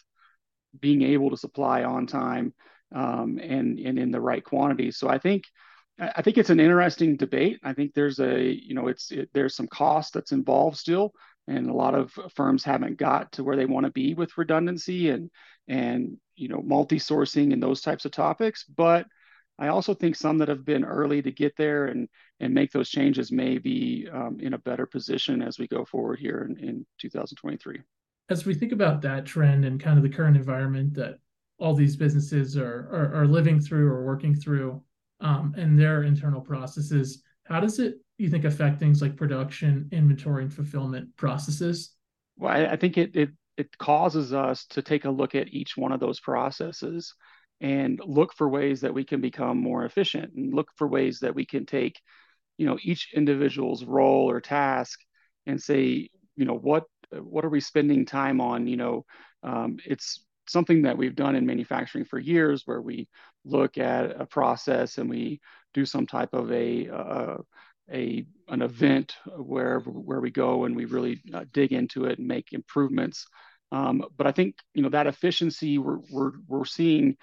being 0.81 1.03
able 1.03 1.31
to 1.31 1.37
supply 1.37 1.85
on 1.85 2.07
time 2.07 2.53
um, 2.95 3.39
and 3.39 3.79
and 3.79 3.99
in 3.99 4.11
the 4.11 4.21
right 4.21 4.45
quantity. 4.45 4.91
So 4.91 5.09
I 5.09 5.19
think 5.19 5.45
I 5.99 6.21
think 6.23 6.37
it's 6.37 6.51
an 6.51 6.61
interesting 6.61 7.17
debate. 7.17 7.59
I 7.63 7.73
think 7.73 7.95
there's 7.95 8.19
a 8.19 8.43
you 8.43 8.75
know 8.75 8.89
it's 8.89 9.11
it, 9.11 9.31
there's 9.33 9.55
some 9.55 9.69
cost 9.69 10.13
that's 10.13 10.33
involved 10.33 10.77
still, 10.77 11.13
and 11.49 11.71
a 11.71 11.75
lot 11.75 11.95
of 11.95 12.13
firms 12.35 12.65
haven't 12.65 12.99
got 12.99 13.33
to 13.33 13.45
where 13.45 13.57
they 13.57 13.67
want 13.67 13.87
to 13.87 13.93
be 13.93 14.15
with 14.15 14.37
redundancy 14.37 15.11
and 15.11 15.31
and 15.69 16.17
you 16.35 16.49
know 16.49 16.63
multi-sourcing 16.63 17.53
and 17.53 17.63
those 17.63 17.81
types 17.81 18.05
of 18.05 18.13
topics. 18.13 18.65
But 18.65 19.07
I 19.59 19.69
also 19.69 19.95
think 19.95 20.17
some 20.17 20.39
that 20.39 20.49
have 20.49 20.65
been 20.65 20.85
early 20.85 21.23
to 21.23 21.33
get 21.33 21.57
there 21.57 21.87
and 21.87 22.09
and 22.41 22.53
make 22.53 22.73
those 22.73 22.91
changes 22.91 23.33
may 23.33 23.59
be 23.59 24.09
um, 24.13 24.39
in 24.41 24.55
a 24.55 24.59
better 24.59 24.87
position 24.87 25.43
as 25.43 25.59
we 25.59 25.67
go 25.67 25.85
forward 25.85 26.19
here 26.19 26.47
in, 26.49 26.59
in 26.59 26.87
2023. 27.01 27.81
As 28.29 28.45
we 28.45 28.55
think 28.55 28.73
about 28.73 29.01
that 29.03 29.25
trend 29.25 29.65
and 29.65 29.81
kind 29.81 29.97
of 29.97 30.03
the 30.03 30.15
current 30.15 30.37
environment 30.37 30.95
that 30.95 31.19
all 31.59 31.75
these 31.75 31.97
businesses 31.97 32.57
are, 32.57 32.89
are, 32.93 33.23
are 33.23 33.27
living 33.27 33.61
through 33.61 33.89
or 33.89 34.05
working 34.05 34.35
through 34.35 34.83
um, 35.21 35.55
and 35.57 35.79
their 35.79 36.03
internal 36.03 36.43
processes 36.43 37.23
how 37.49 37.61
does 37.61 37.79
it 37.79 38.01
you 38.19 38.29
think 38.29 38.45
affect 38.45 38.79
things 38.79 39.03
like 39.03 39.17
production, 39.17 39.89
inventory, 39.93 40.45
and 40.45 40.53
fulfillment 40.53 41.15
processes? 41.17 41.95
Well, 42.37 42.53
I, 42.53 42.73
I 42.73 42.77
think 42.77 42.97
it, 42.99 43.15
it 43.15 43.31
it 43.57 43.77
causes 43.79 44.33
us 44.33 44.67
to 44.67 44.83
take 44.83 45.05
a 45.05 45.11
look 45.11 45.35
at 45.35 45.49
each 45.49 45.77
one 45.77 45.93
of 45.93 46.01
those 46.01 46.21
processes 46.21 47.15
and 47.61 48.01
look 48.05 48.35
for 48.35 48.49
ways 48.49 48.83
that 48.83 48.93
we 48.93 49.05
can 49.05 49.21
become 49.21 49.59
more 49.59 49.85
efficient 49.85 50.33
and 50.35 50.55
look 50.55 50.69
for 50.77 50.87
ways 50.87 51.21
that 51.21 51.35
we 51.35 51.47
can 51.47 51.65
take 51.65 52.01
you 52.59 52.67
know 52.67 52.79
each 52.83 53.13
individual's 53.15 53.85
role 53.85 54.31
or 54.31 54.41
task 54.41 55.01
and 55.47 55.63
say 55.63 56.09
you 56.37 56.45
know 56.45 56.57
what 56.57 56.85
what 57.13 57.45
are 57.45 57.51
we 57.51 57.61
spending 57.61 58.05
time 58.05 58.41
on? 58.41 58.67
You 58.67 58.77
know 58.77 59.07
um, 59.43 59.79
it's 59.85 60.25
something 60.49 60.83
that 60.83 60.97
we've 60.97 61.17
done 61.17 61.35
in 61.35 61.47
manufacturing 61.47 62.05
for 62.05 62.19
years 62.19 62.63
where 62.67 62.81
we 62.81 63.09
look 63.45 63.79
at 63.79 64.21
a 64.21 64.27
process 64.27 64.99
and 64.99 65.11
we 65.11 65.41
do 65.75 65.85
some 65.85 66.07
type 66.07 66.35
of 66.35 66.53
a 66.53 66.89
uh, 66.89 67.37
a 67.93 68.27
an 68.49 68.63
event 68.63 69.17
where 69.37 69.81
where 69.81 70.21
we 70.21 70.31
go 70.31 70.65
and 70.65 70.77
we 70.77 70.85
really 70.85 71.23
uh, 71.35 71.45
dig 71.53 71.73
into 71.73 72.05
it 72.05 72.19
and 72.19 72.29
make 72.29 72.53
improvements. 72.53 73.27
Um, 73.73 74.05
but 74.17 74.27
I 74.27 74.33
think 74.33 74.57
you 74.75 74.83
know 74.83 74.89
that 74.91 75.07
efficiency 75.07 75.79
we're, 75.79 75.99
we're 76.11 76.33
we're 76.47 76.65
seeing 76.65 77.17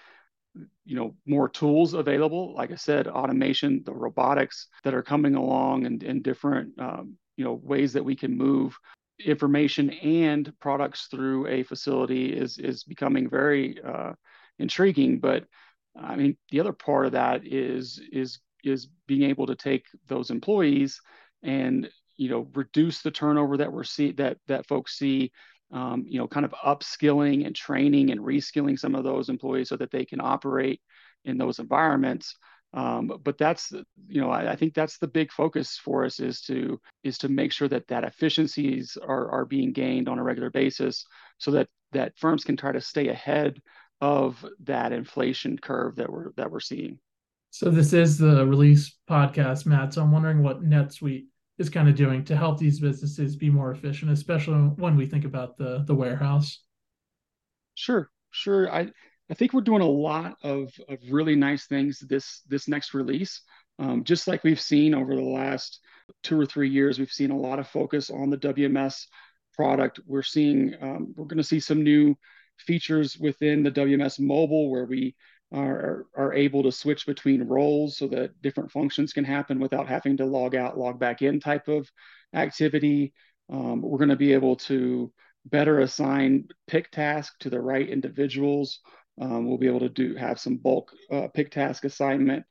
you 0.85 0.95
know 0.95 1.15
more 1.25 1.49
tools 1.49 1.93
available. 1.93 2.53
Like 2.55 2.71
i 2.71 2.75
said 2.75 3.07
automation 3.07 3.83
the 3.85 3.93
robotics 3.93 4.67
that 4.83 4.93
are 4.93 5.03
coming 5.03 5.35
along 5.35 5.85
and 5.85 6.03
in 6.03 6.21
different 6.21 6.79
um, 6.79 7.17
you 7.37 7.43
know 7.43 7.53
ways 7.53 7.93
that 7.93 8.05
we 8.05 8.15
can 8.15 8.37
move 8.37 8.77
information 9.23 9.89
and 9.91 10.51
products 10.59 11.07
through 11.07 11.47
a 11.47 11.63
facility 11.63 12.33
is 12.33 12.57
is 12.57 12.83
becoming 12.83 13.29
very 13.29 13.81
uh, 13.83 14.13
intriguing. 14.59 15.19
But 15.19 15.45
i 15.95 16.15
mean 16.15 16.35
the 16.49 16.59
other 16.59 16.73
part 16.73 17.05
of 17.05 17.11
that 17.11 17.45
is 17.45 18.01
is 18.11 18.39
is 18.63 18.87
being 19.07 19.29
able 19.29 19.47
to 19.47 19.55
take 19.55 19.85
those 20.07 20.29
employees 20.29 20.99
and 21.43 21.89
you 22.15 22.29
know 22.29 22.47
reduce 22.53 23.01
the 23.01 23.11
turnover 23.11 23.57
that 23.57 23.71
we're 23.71 23.83
see 23.83 24.11
that 24.11 24.37
that 24.47 24.67
folks 24.67 24.97
see 24.97 25.31
um, 25.73 26.05
you 26.07 26.19
know, 26.19 26.27
kind 26.27 26.45
of 26.45 26.53
upskilling 26.53 27.45
and 27.45 27.55
training 27.55 28.11
and 28.11 28.21
reskilling 28.21 28.77
some 28.77 28.93
of 28.93 29.03
those 29.03 29.27
employees 29.27 29.69
so 29.69 29.77
that 29.77 29.91
they 29.91 30.05
can 30.05 30.21
operate 30.21 30.79
in 31.25 31.37
those 31.37 31.57
environments. 31.57 32.35
Um, 32.73 33.11
but 33.23 33.37
that's, 33.37 33.71
you 34.07 34.21
know, 34.21 34.29
I, 34.29 34.51
I, 34.51 34.55
think 34.55 34.73
that's 34.73 34.97
the 34.97 35.07
big 35.07 35.31
focus 35.31 35.77
for 35.77 36.05
us 36.05 36.19
is 36.19 36.41
to 36.41 36.79
is 37.03 37.19
to 37.19 37.29
make 37.29 37.51
sure 37.51 37.67
that 37.67 37.87
that 37.87 38.03
efficiencies 38.03 38.97
are 38.97 39.29
are 39.29 39.45
being 39.45 39.73
gained 39.73 40.09
on 40.09 40.17
a 40.17 40.23
regular 40.23 40.49
basis, 40.49 41.05
so 41.37 41.51
that 41.51 41.67
that 41.91 42.17
firms 42.17 42.43
can 42.43 42.57
try 42.57 42.71
to 42.71 42.81
stay 42.81 43.09
ahead 43.09 43.61
of 44.01 44.43
that 44.63 44.91
inflation 44.91 45.57
curve 45.57 45.97
that 45.97 46.11
we're 46.11 46.31
that 46.35 46.49
we're 46.49 46.59
seeing. 46.59 46.97
So 47.53 47.69
this 47.69 47.93
is 47.93 48.17
the 48.17 48.47
release 48.47 48.97
podcast, 49.07 49.67
Matt. 49.67 49.93
So 49.93 50.01
I'm 50.01 50.11
wondering 50.11 50.41
what 50.41 50.63
NetSuite 50.63 51.25
is 51.59 51.69
kind 51.69 51.87
of 51.87 51.93
doing 51.93 52.25
to 52.25 52.35
help 52.35 52.57
these 52.57 52.79
businesses 52.79 53.35
be 53.35 53.51
more 53.51 53.69
efficient, 53.69 54.09
especially 54.09 54.55
when 54.55 54.97
we 54.97 55.05
think 55.05 55.23
about 55.23 55.55
the 55.55 55.83
the 55.85 55.93
warehouse? 55.93 56.63
Sure, 57.75 58.09
sure. 58.31 58.73
I 58.73 58.87
I 59.29 59.35
think 59.35 59.53
we're 59.53 59.61
doing 59.61 59.83
a 59.83 59.87
lot 59.87 60.35
of 60.41 60.73
of 60.89 60.97
really 61.11 61.35
nice 61.35 61.67
things 61.67 61.99
this 61.99 62.41
this 62.47 62.67
next 62.67 62.95
release. 62.95 63.39
Um, 63.77 64.03
just 64.03 64.27
like 64.27 64.43
we've 64.43 64.59
seen 64.59 64.95
over 64.95 65.15
the 65.15 65.21
last 65.21 65.79
two 66.23 66.39
or 66.39 66.47
three 66.47 66.71
years, 66.71 66.97
we've 66.97 67.11
seen 67.11 67.29
a 67.29 67.37
lot 67.37 67.59
of 67.59 67.67
focus 67.67 68.09
on 68.09 68.31
the 68.31 68.37
WMS 68.37 69.05
product. 69.53 69.99
We're 70.07 70.23
seeing 70.23 70.73
um, 70.81 71.13
we're 71.15 71.25
going 71.25 71.37
to 71.37 71.43
see 71.43 71.59
some 71.59 71.83
new 71.83 72.17
features 72.57 73.15
within 73.19 73.61
the 73.61 73.71
WMS 73.71 74.19
mobile 74.19 74.71
where 74.71 74.85
we 74.85 75.15
are, 75.53 76.07
are 76.15 76.33
able 76.33 76.63
to 76.63 76.71
switch 76.71 77.05
between 77.05 77.47
roles 77.47 77.97
so 77.97 78.07
that 78.07 78.41
different 78.41 78.71
functions 78.71 79.13
can 79.13 79.23
happen 79.23 79.59
without 79.59 79.87
having 79.87 80.17
to 80.17 80.25
log 80.25 80.55
out, 80.55 80.77
log 80.77 80.99
back 80.99 81.21
in 81.21 81.39
type 81.39 81.67
of 81.67 81.89
activity. 82.33 83.13
Um, 83.51 83.81
we're 83.81 83.99
going 83.99 84.09
to 84.09 84.15
be 84.15 84.33
able 84.33 84.55
to 84.55 85.11
better 85.45 85.79
assign 85.79 86.47
pick 86.67 86.89
task 86.91 87.33
to 87.39 87.49
the 87.49 87.61
right 87.61 87.87
individuals. 87.87 88.79
Um, 89.21 89.47
we'll 89.47 89.57
be 89.57 89.67
able 89.67 89.81
to 89.81 89.89
do 89.89 90.15
have 90.15 90.39
some 90.39 90.57
bulk 90.57 90.91
uh, 91.11 91.27
pick 91.27 91.51
task 91.51 91.85
assignment 91.85 92.45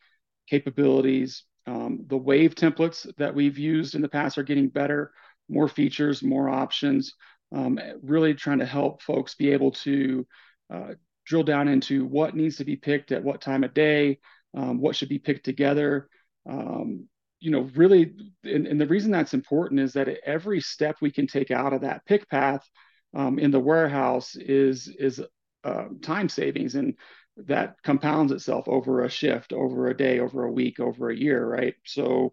capabilities. 0.49 1.45
Um, 1.67 2.05
the 2.07 2.17
wave 2.17 2.55
templates 2.55 3.13
that 3.17 3.35
we've 3.35 3.59
used 3.59 3.95
in 3.95 4.03
the 4.03 4.09
past 4.09 4.39
are 4.39 4.43
getting 4.43 4.69
better, 4.69 5.13
more 5.49 5.69
features, 5.69 6.23
more 6.23 6.49
options, 6.49 7.15
um, 7.53 7.79
really 8.03 8.35
trying 8.35 8.59
to 8.61 8.67
help 8.67 9.03
folks 9.03 9.35
be 9.35 9.51
able 9.51 9.73
to 9.73 10.27
uh, 10.73 10.95
drill 11.25 11.43
down 11.43 11.69
into 11.69 12.05
what 12.05 12.35
needs 12.35 12.57
to 12.57 12.65
be 12.65 12.77
picked 12.77 13.13
at 13.13 13.23
what 13.23 13.41
time 13.41 13.65
of 13.65 13.75
day, 13.75 14.19
um, 14.55 14.81
what 14.81 14.97
should 14.97 15.09
be 15.09 15.19
picked 15.19 15.45
together. 15.45 16.09
Um, 16.49 17.09
you 17.41 17.51
know, 17.51 17.69
really, 17.75 18.15
and, 18.45 18.67
and, 18.67 18.81
the 18.81 18.87
reason 18.87 19.11
that's 19.11 19.35
important 19.35 19.81
is 19.81 19.93
that 19.95 20.09
every 20.25 20.61
step 20.61 20.97
we 21.01 21.11
can 21.11 21.27
take 21.27 21.51
out 21.51 21.73
of 21.73 21.81
that 21.81 22.05
pick 22.07 22.29
path 22.29 22.69
um, 23.15 23.39
in 23.39 23.51
the 23.51 23.61
warehouse 23.61 24.37
is 24.37 24.89
is 24.99 25.21
uh, 25.65 25.87
time 26.03 26.29
savings, 26.29 26.75
and 26.77 26.95
that 27.37 27.77
compounds 27.83 28.33
itself 28.33 28.69
over 28.69 29.03
a 29.03 29.11
shift, 29.11 29.53
over 29.53 29.89
a 29.89 29.97
day, 29.97 30.21
over 30.21 30.45
a 30.45 30.53
week, 30.53 30.79
over 30.79 31.11
a 31.11 31.17
year, 31.17 31.45
right? 31.45 31.75
So 31.85 32.33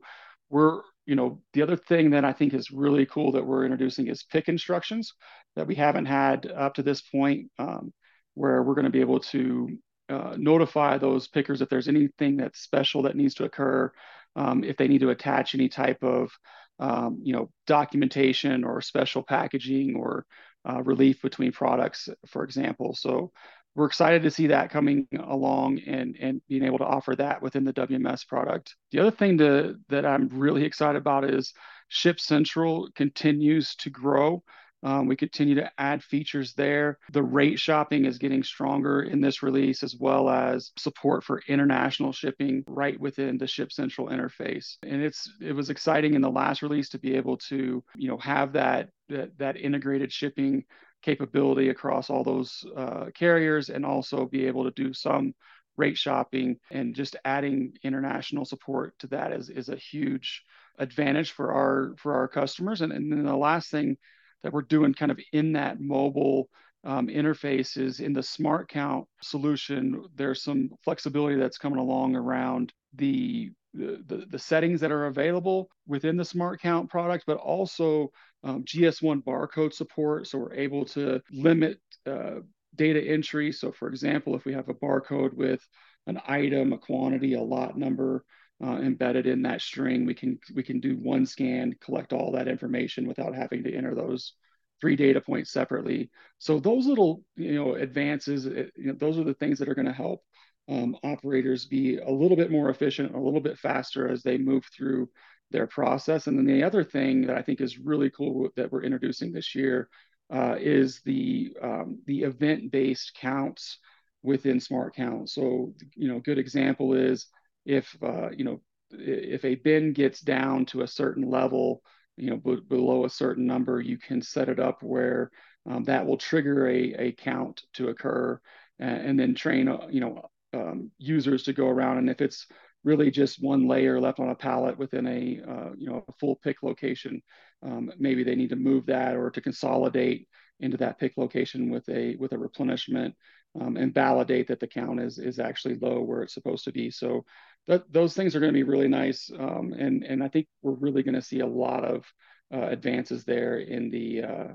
we're 0.49 0.82
you 1.06 1.15
know 1.15 1.41
the 1.54 1.63
other 1.63 1.75
thing 1.75 2.12
that 2.12 2.23
i 2.23 2.32
think 2.32 2.54
is 2.54 2.69
really 2.69 3.06
cool 3.06 3.32
that 3.32 3.45
we're 3.45 3.63
introducing 3.63 4.08
is 4.08 4.23
pick 4.23 4.47
instructions 4.47 5.13
that 5.56 5.65
we 5.65 5.73
haven't 5.73 6.06
had 6.06 6.45
up 6.52 6.75
to 6.75 6.84
this 6.84 7.02
point 7.02 7.49
um, 7.58 7.91
where 8.36 8.63
we're 8.63 8.76
going 8.76 8.86
to 8.86 8.92
be 8.92 9.02
able 9.02 9.20
to 9.20 9.78
uh, 10.10 10.36
notify 10.38 10.98
those 10.98 11.28
pickers 11.28 11.62
if 11.62 11.70
there's 11.70 11.88
anything 11.88 12.38
that's 12.38 12.60
special 12.62 13.04
that 13.04 13.15
needs 13.15 13.36
to 13.36 13.44
occur, 13.44 13.92
um, 14.36 14.63
if 14.63 14.78
they 14.78 14.88
need 14.88 15.02
to 15.02 15.10
attach 15.10 15.54
any 15.54 15.70
type 15.70 16.04
of 16.04 16.32
um, 16.80 17.20
you 17.22 17.34
know 17.34 17.52
documentation 17.68 18.63
or 18.63 18.82
special 18.82 19.22
packaging 19.22 19.96
or 19.96 20.26
uh, 20.68 20.82
relief 20.84 21.22
between 21.22 21.52
products, 21.52 22.10
for 22.28 22.44
example. 22.44 22.96
So 22.96 23.32
we're 23.76 23.86
excited 23.86 24.24
to 24.24 24.32
see 24.32 24.48
that 24.48 24.72
coming 24.72 25.08
along 25.18 25.80
and 25.86 26.15
and 26.20 26.42
being 26.50 26.63
able 26.63 26.80
to 26.80 26.86
offer 26.86 27.15
that 27.15 27.42
within 27.42 27.63
the 27.63 27.74
WMS 27.74 28.28
product. 28.28 28.76
The 28.92 29.00
other 29.00 29.12
thing 29.12 29.38
to, 29.38 29.76
that 29.89 30.06
I'm 30.06 30.28
really 30.30 30.63
excited 30.63 30.98
about 30.98 31.24
is 31.24 31.54
Ship 31.88 32.20
Central 32.20 32.89
continues 32.96 33.76
to 33.76 33.89
grow. 33.89 34.44
Um, 34.82 35.08
we 35.08 35.15
continue 35.15 35.56
to 35.56 35.72
add 35.78 36.04
features 36.04 36.54
there. 36.54 37.00
The 37.12 37.24
rate 37.24 37.60
shopping 37.60 38.06
is 38.06 38.18
getting 38.18 38.44
stronger 38.44 39.02
in 39.02 39.20
this 39.20 39.44
release, 39.44 39.84
as 39.84 39.96
well 39.96 40.30
as 40.30 40.72
support 40.78 41.24
for 41.24 41.42
international 41.48 42.13
shipping 42.13 42.63
right 42.68 43.00
within 43.00 43.38
the 43.38 43.48
Ship 43.48 43.72
Central 43.72 44.08
interface. 44.08 44.78
And 44.84 45.02
it's 45.02 45.32
it 45.42 45.54
was 45.54 45.70
exciting 45.70 46.13
in 46.13 46.22
the 46.22 46.30
last 46.30 46.62
release 46.62 46.89
to 46.89 47.00
be 47.00 47.15
able 47.15 47.38
to 47.50 47.84
you 47.96 48.08
know 48.08 48.18
have 48.18 48.54
that 48.54 48.89
that, 49.10 49.38
that 49.38 49.58
integrated 49.58 50.13
shipping 50.13 50.63
capability 51.02 51.70
across 51.70 52.10
all 52.10 52.24
those 52.24 52.63
uh, 52.76 53.06
carriers, 53.13 53.70
and 53.70 53.86
also 53.86 54.26
be 54.26 54.48
able 54.48 54.63
to 54.63 54.72
do 54.72 54.94
some 54.94 55.34
rate 55.80 55.98
shopping 55.98 56.58
and 56.72 56.94
just 56.94 57.15
adding 57.24 57.74
international 57.84 58.44
support 58.44 58.94
to 59.00 59.08
that 59.08 59.32
is, 59.32 59.50
is 59.50 59.70
a 59.70 59.78
huge 59.78 60.44
advantage 60.78 61.32
for 61.32 61.54
our 61.54 61.96
for 61.98 62.15
our 62.15 62.28
customers 62.28 62.82
and, 62.82 62.92
and 62.92 63.12
then 63.12 63.24
the 63.24 63.36
last 63.36 63.72
thing 63.72 63.98
that 64.43 64.54
we're 64.54 64.62
doing 64.62 64.93
kind 64.93 65.12
of 65.12 65.19
in 65.34 65.54
that 65.54 65.80
mobile 65.80 66.49
um, 66.84 67.08
interfaces 67.08 67.99
in 67.99 68.13
the 68.13 68.23
smart 68.23 68.69
count 68.69 69.06
solution 69.21 70.02
there's 70.15 70.43
some 70.43 70.69
flexibility 70.84 71.36
that's 71.36 71.58
coming 71.58 71.80
along 71.80 72.15
around 72.15 72.71
the, 72.95 73.52
the 73.73 74.25
the 74.30 74.39
settings 74.39 74.80
that 74.82 74.91
are 74.91 75.08
available 75.08 75.69
within 75.88 76.15
the 76.15 76.25
smart 76.25 76.62
count 76.62 76.89
product 76.89 77.25
but 77.28 77.38
also 77.38 78.10
um, 78.43 78.63
gs1 78.63 79.21
barcode 79.23 79.73
support. 79.73 80.28
So 80.28 80.38
we're 80.38 80.54
able 80.54 80.86
to 80.86 81.21
limit 81.32 81.80
uh, 82.06 82.39
data 82.75 83.02
entry. 83.02 83.52
So 83.52 83.71
for 83.71 83.89
example 83.89 84.36
if 84.36 84.45
we 84.45 84.54
have 84.54 84.69
a 84.69 84.73
barcode 84.73 85.34
with 85.34 85.62
an 86.08 86.19
item 86.28 86.73
a 86.73 86.78
quantity 86.78 87.34
a 87.34 87.41
lot 87.41 87.78
number 87.78 88.23
uh, 88.63 88.78
embedded 88.78 89.26
in 89.26 89.41
that 89.43 89.62
string. 89.62 90.06
We 90.06 90.13
can 90.13 90.39
we 90.54 90.63
can 90.63 90.80
do 90.80 90.95
one 90.95 91.26
scan, 91.26 91.76
collect 91.82 92.13
all 92.13 92.32
that 92.34 92.48
information 92.48 93.08
without 93.08 93.36
having 93.36 93.63
to 93.63 93.74
enter 93.74 93.95
those 93.95 94.34
three 94.82 94.95
data 94.95 95.22
points 95.22 95.52
separately. 95.52 96.10
So 96.39 96.60
those 96.60 96.86
little 96.86 97.24
you 97.36 97.54
know 97.54 97.76
advances, 97.76 98.45
it, 98.45 98.58
eh, 98.58 98.69
you 98.76 98.88
know, 98.88 98.93
those 98.93 99.17
are 99.17 99.24
the 99.24 99.34
things 99.34 99.60
that 99.60 99.69
are 99.69 99.76
going 99.76 99.88
to 99.88 99.93
help 99.93 100.22
um, 100.67 100.95
operators 101.04 101.65
be 101.65 101.98
a 101.98 102.12
little 102.12 102.38
bit 102.38 102.52
more 102.52 102.69
efficient, 102.69 103.15
a 103.15 103.19
little 103.19 103.41
bit 103.41 103.58
faster 103.58 104.08
as 104.08 104.22
they 104.22 104.38
move 104.38 104.65
through 104.76 105.10
their 105.52 105.65
process. 105.65 106.28
And 106.28 106.38
then 106.38 106.45
the 106.45 106.63
other 106.63 106.84
thing 106.84 107.26
that 107.26 107.38
I 107.38 107.41
think 107.41 107.60
is 107.60 107.80
really 107.80 108.12
cool 108.12 108.50
that 108.56 108.72
we're 108.72 108.84
introducing 108.84 109.32
this 109.32 109.56
year 109.56 109.89
uh, 110.32 110.56
is 110.60 111.02
the 111.06 111.56
um, 111.62 112.00
the 112.06 112.24
event-based 112.24 113.15
counts 113.15 113.80
within 114.22 114.60
Smart 114.60 114.95
Count. 114.95 115.30
So 115.30 115.74
you 115.95 116.08
know, 116.08 116.19
good 116.19 116.38
example 116.38 116.93
is 116.93 117.28
if 117.70 117.96
uh, 118.02 118.30
you 118.32 118.44
know 118.44 118.62
if 118.92 119.46
a 119.46 119.56
bin 119.56 119.94
gets 119.94 120.20
down 120.22 120.66
to 120.66 120.82
a 120.82 120.88
certain 120.88 121.30
level, 121.30 121.84
you 122.18 122.32
know 122.32 122.38
b- 122.38 122.62
below 122.68 123.06
a 123.06 123.10
certain 123.10 123.46
number, 123.46 123.80
you 123.80 123.98
can 123.98 124.22
set 124.22 124.50
it 124.50 124.60
up 124.60 124.82
where 124.82 125.30
um, 125.70 125.84
that 125.84 126.06
will 126.06 126.18
trigger 126.18 126.68
a, 126.68 126.94
a 126.98 127.12
count 127.12 127.62
to 127.74 127.90
occur, 127.90 128.40
and, 128.80 129.02
and 129.08 129.20
then 129.20 129.36
train 129.36 129.68
uh, 129.68 129.88
you 129.90 130.02
know 130.02 130.30
um, 130.54 130.90
users 130.98 131.44
to 131.44 131.54
go 131.54 131.68
around. 131.68 132.00
And 132.00 132.10
if 132.10 132.22
it's 132.22 132.48
really 132.84 133.12
just 133.12 133.44
one 133.44 133.68
layer 133.68 134.00
left 134.00 134.20
on 134.20 134.30
a 134.30 134.36
pallet 134.36 134.78
within 134.78 135.06
a 135.06 135.42
uh, 135.48 135.70
you 135.78 135.88
know 135.88 136.04
a 136.08 136.14
full 136.20 136.38
pick 136.38 136.64
location. 136.64 137.22
Um, 137.62 137.92
maybe 138.00 138.24
they 138.24 138.36
need 138.36 138.50
to 138.50 138.56
move 138.56 138.88
that 138.88 139.16
or 139.16 139.30
to 139.30 139.42
consolidate 139.42 140.28
into 140.62 140.78
that 140.78 140.98
pick 140.98 141.18
location 141.18 141.70
with 141.70 141.88
a 141.90 142.16
with 142.16 142.32
a 142.32 142.38
replenishment 142.38 143.16
um, 143.60 143.78
and 143.78 143.94
validate 143.94 144.48
that 144.48 144.60
the 144.60 144.68
count 144.68 145.00
is 145.00 145.18
is 145.18 145.40
actually 145.40 145.76
low 145.76 146.02
where 146.02 146.22
it's 146.22 146.34
supposed 146.34 146.66
to 146.66 146.72
be. 146.72 146.90
So 146.92 147.26
that, 147.67 147.91
those 147.91 148.13
things 148.13 148.36
are 148.36 148.39
going 148.39 148.54
to 148.54 148.58
be 148.58 148.63
really 148.63 148.88
nice, 148.88 149.30
um, 149.38 149.74
and 149.78 150.04
and 150.04 150.24
I 150.24 150.28
think 150.28 150.48
we're 150.62 150.74
really 150.74 151.04
going 151.04 151.15
to 151.15 151.22
see 151.22 151.39
a 151.39 151.48
lot 151.48 151.86
of 151.86 152.06
uh, 152.54 152.67
advances 152.67 153.24
there 153.24 153.60
in 153.60 153.89
the 153.89 154.24
uh, 154.24 154.48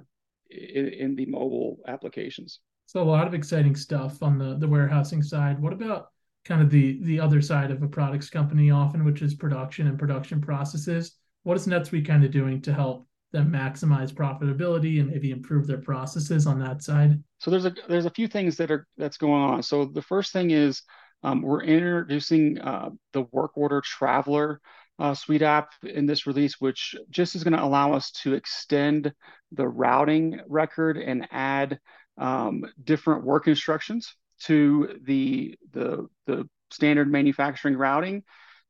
in, 0.50 0.88
in 0.88 1.16
the 1.16 1.26
mobile 1.26 1.78
applications. 1.86 2.60
So 2.86 3.02
a 3.02 3.04
lot 3.04 3.26
of 3.26 3.34
exciting 3.34 3.76
stuff 3.76 4.22
on 4.22 4.38
the 4.38 4.56
the 4.58 4.68
warehousing 4.68 5.22
side. 5.22 5.60
What 5.60 5.72
about 5.72 6.08
kind 6.44 6.60
of 6.60 6.70
the 6.70 7.02
the 7.04 7.20
other 7.20 7.40
side 7.40 7.70
of 7.70 7.82
a 7.82 7.88
products 7.88 8.30
company 8.30 8.70
often, 8.70 9.04
which 9.04 9.22
is 9.22 9.34
production 9.34 9.86
and 9.86 9.98
production 9.98 10.40
processes? 10.40 11.16
What 11.44 11.56
is 11.56 11.66
NetSuite 11.66 12.06
kind 12.06 12.24
of 12.24 12.30
doing 12.30 12.60
to 12.62 12.72
help 12.72 13.06
them 13.32 13.50
maximize 13.50 14.12
profitability 14.12 15.00
and 15.00 15.10
maybe 15.10 15.30
improve 15.30 15.66
their 15.66 15.80
processes 15.80 16.46
on 16.46 16.58
that 16.60 16.82
side? 16.82 17.22
So 17.38 17.50
there's 17.50 17.66
a 17.66 17.74
there's 17.88 18.06
a 18.06 18.10
few 18.10 18.28
things 18.28 18.56
that 18.56 18.70
are 18.70 18.86
that's 18.96 19.18
going 19.18 19.42
on. 19.42 19.62
So 19.62 19.84
the 19.84 20.02
first 20.02 20.32
thing 20.32 20.50
is 20.50 20.82
um, 21.24 21.40
we're 21.40 21.62
introducing 21.62 22.60
uh, 22.60 22.90
the 23.14 23.22
work 23.32 23.52
order 23.56 23.80
traveler 23.80 24.60
uh, 24.98 25.14
suite 25.14 25.42
app 25.42 25.70
in 25.82 26.06
this 26.06 26.26
release, 26.26 26.60
which 26.60 26.94
just 27.10 27.34
is 27.34 27.42
going 27.42 27.56
to 27.56 27.64
allow 27.64 27.94
us 27.94 28.10
to 28.12 28.34
extend 28.34 29.12
the 29.50 29.66
routing 29.66 30.38
record 30.46 30.98
and 30.98 31.26
add 31.32 31.80
um, 32.18 32.64
different 32.84 33.24
work 33.24 33.48
instructions 33.48 34.14
to 34.40 34.98
the, 35.02 35.58
the, 35.72 36.06
the 36.26 36.48
standard 36.70 37.10
manufacturing 37.10 37.76
routing, 37.76 38.22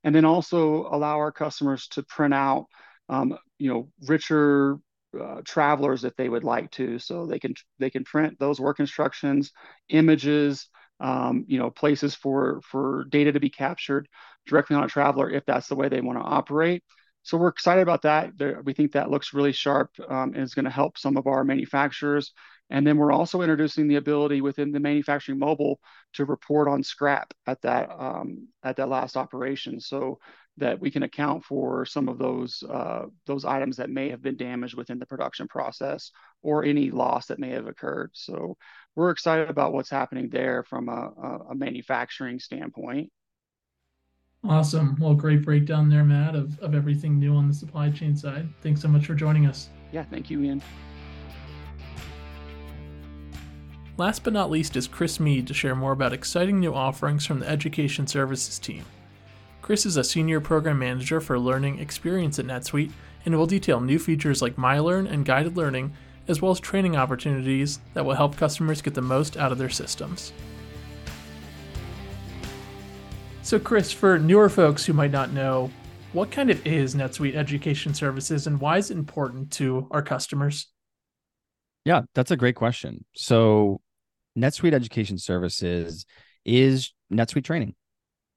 and 0.04 0.14
then 0.14 0.24
also 0.24 0.88
allow 0.90 1.16
our 1.18 1.32
customers 1.32 1.88
to 1.88 2.02
print 2.04 2.32
out, 2.32 2.66
um, 3.08 3.36
you 3.58 3.68
know, 3.68 3.88
richer 4.06 4.78
uh, 5.20 5.40
travelers 5.44 6.04
if 6.04 6.14
they 6.16 6.28
would 6.28 6.44
like 6.44 6.70
to. 6.72 6.98
So 6.98 7.26
they 7.26 7.38
can 7.38 7.54
they 7.78 7.90
can 7.90 8.04
print 8.04 8.38
those 8.38 8.60
work 8.60 8.80
instructions, 8.80 9.52
images, 9.88 10.68
um, 11.04 11.44
you 11.46 11.58
know, 11.58 11.70
places 11.70 12.14
for 12.14 12.60
for 12.62 13.04
data 13.10 13.32
to 13.32 13.40
be 13.40 13.50
captured 13.50 14.08
directly 14.46 14.74
on 14.74 14.84
a 14.84 14.88
traveler 14.88 15.30
if 15.30 15.44
that's 15.44 15.68
the 15.68 15.76
way 15.76 15.88
they 15.88 16.00
want 16.00 16.18
to 16.18 16.24
operate. 16.24 16.82
So 17.22 17.38
we're 17.38 17.48
excited 17.48 17.82
about 17.82 18.02
that. 18.02 18.32
We 18.64 18.72
think 18.72 18.92
that 18.92 19.10
looks 19.10 19.34
really 19.34 19.52
sharp 19.52 19.90
um, 20.08 20.34
and 20.34 20.42
is 20.42 20.54
going 20.54 20.66
to 20.66 20.70
help 20.70 20.98
some 20.98 21.16
of 21.16 21.26
our 21.26 21.44
manufacturers 21.44 22.32
and 22.70 22.86
then 22.86 22.96
we're 22.96 23.12
also 23.12 23.42
introducing 23.42 23.88
the 23.88 23.96
ability 23.96 24.40
within 24.40 24.72
the 24.72 24.80
manufacturing 24.80 25.38
mobile 25.38 25.80
to 26.14 26.24
report 26.24 26.66
on 26.66 26.82
scrap 26.82 27.34
at 27.46 27.60
that 27.62 27.90
um, 27.90 28.48
at 28.62 28.76
that 28.76 28.88
last 28.88 29.16
operation, 29.16 29.80
so 29.80 30.18
that 30.56 30.80
we 30.80 30.90
can 30.90 31.02
account 31.02 31.44
for 31.44 31.84
some 31.84 32.08
of 32.08 32.18
those 32.18 32.62
uh, 32.68 33.04
those 33.26 33.44
items 33.44 33.76
that 33.76 33.90
may 33.90 34.08
have 34.08 34.22
been 34.22 34.36
damaged 34.36 34.76
within 34.76 34.98
the 34.98 35.06
production 35.06 35.46
process 35.46 36.10
or 36.42 36.64
any 36.64 36.90
loss 36.90 37.26
that 37.26 37.38
may 37.38 37.50
have 37.50 37.66
occurred. 37.66 38.10
So 38.14 38.56
we're 38.96 39.10
excited 39.10 39.50
about 39.50 39.72
what's 39.72 39.90
happening 39.90 40.28
there 40.30 40.62
from 40.62 40.88
a, 40.88 41.42
a 41.50 41.54
manufacturing 41.54 42.38
standpoint. 42.38 43.10
Awesome. 44.46 44.96
Well, 45.00 45.14
great 45.14 45.42
breakdown 45.42 45.88
there, 45.88 46.04
Matt, 46.04 46.34
of, 46.34 46.58
of 46.60 46.74
everything 46.74 47.18
new 47.18 47.34
on 47.34 47.48
the 47.48 47.54
supply 47.54 47.90
chain 47.90 48.14
side. 48.14 48.46
Thanks 48.62 48.82
so 48.82 48.88
much 48.88 49.06
for 49.06 49.14
joining 49.14 49.46
us. 49.46 49.70
Yeah, 49.90 50.04
thank 50.04 50.28
you, 50.28 50.42
Ian. 50.42 50.62
Last 53.96 54.24
but 54.24 54.32
not 54.32 54.50
least 54.50 54.76
is 54.76 54.88
Chris 54.88 55.20
Meade 55.20 55.46
to 55.46 55.54
share 55.54 55.74
more 55.74 55.92
about 55.92 56.12
exciting 56.12 56.60
new 56.60 56.74
offerings 56.74 57.24
from 57.24 57.38
the 57.38 57.48
Education 57.48 58.06
Services 58.06 58.58
team. 58.58 58.84
Chris 59.62 59.86
is 59.86 59.96
a 59.96 60.04
senior 60.04 60.40
program 60.40 60.78
manager 60.78 61.20
for 61.20 61.38
learning 61.38 61.78
experience 61.78 62.38
at 62.38 62.44
NetSuite 62.44 62.92
and 63.24 63.34
will 63.34 63.46
detail 63.46 63.80
new 63.80 63.98
features 63.98 64.42
like 64.42 64.56
MyLearn 64.56 65.10
and 65.10 65.24
guided 65.24 65.56
learning, 65.56 65.94
as 66.28 66.40
well 66.40 66.52
as 66.52 66.60
training 66.60 66.96
opportunities 66.96 67.80
that 67.94 68.04
will 68.04 68.14
help 68.14 68.36
customers 68.36 68.80
get 68.82 68.94
the 68.94 69.02
most 69.02 69.36
out 69.36 69.52
of 69.52 69.58
their 69.58 69.68
systems. 69.68 70.32
So, 73.42 73.58
Chris, 73.58 73.92
for 73.92 74.18
newer 74.18 74.48
folks 74.48 74.86
who 74.86 74.94
might 74.94 75.10
not 75.10 75.32
know, 75.32 75.70
what 76.12 76.30
kind 76.30 76.50
of 76.50 76.66
is 76.66 76.94
NetSuite 76.94 77.34
Education 77.34 77.92
Services 77.92 78.46
and 78.46 78.60
why 78.60 78.78
is 78.78 78.90
it 78.90 78.96
important 78.96 79.50
to 79.52 79.86
our 79.90 80.00
customers? 80.00 80.68
Yeah, 81.84 82.02
that's 82.14 82.30
a 82.30 82.36
great 82.36 82.54
question. 82.54 83.04
So, 83.14 83.82
NetSuite 84.38 84.72
Education 84.72 85.18
Services 85.18 86.06
is 86.44 86.92
NetSuite 87.12 87.44
training, 87.44 87.74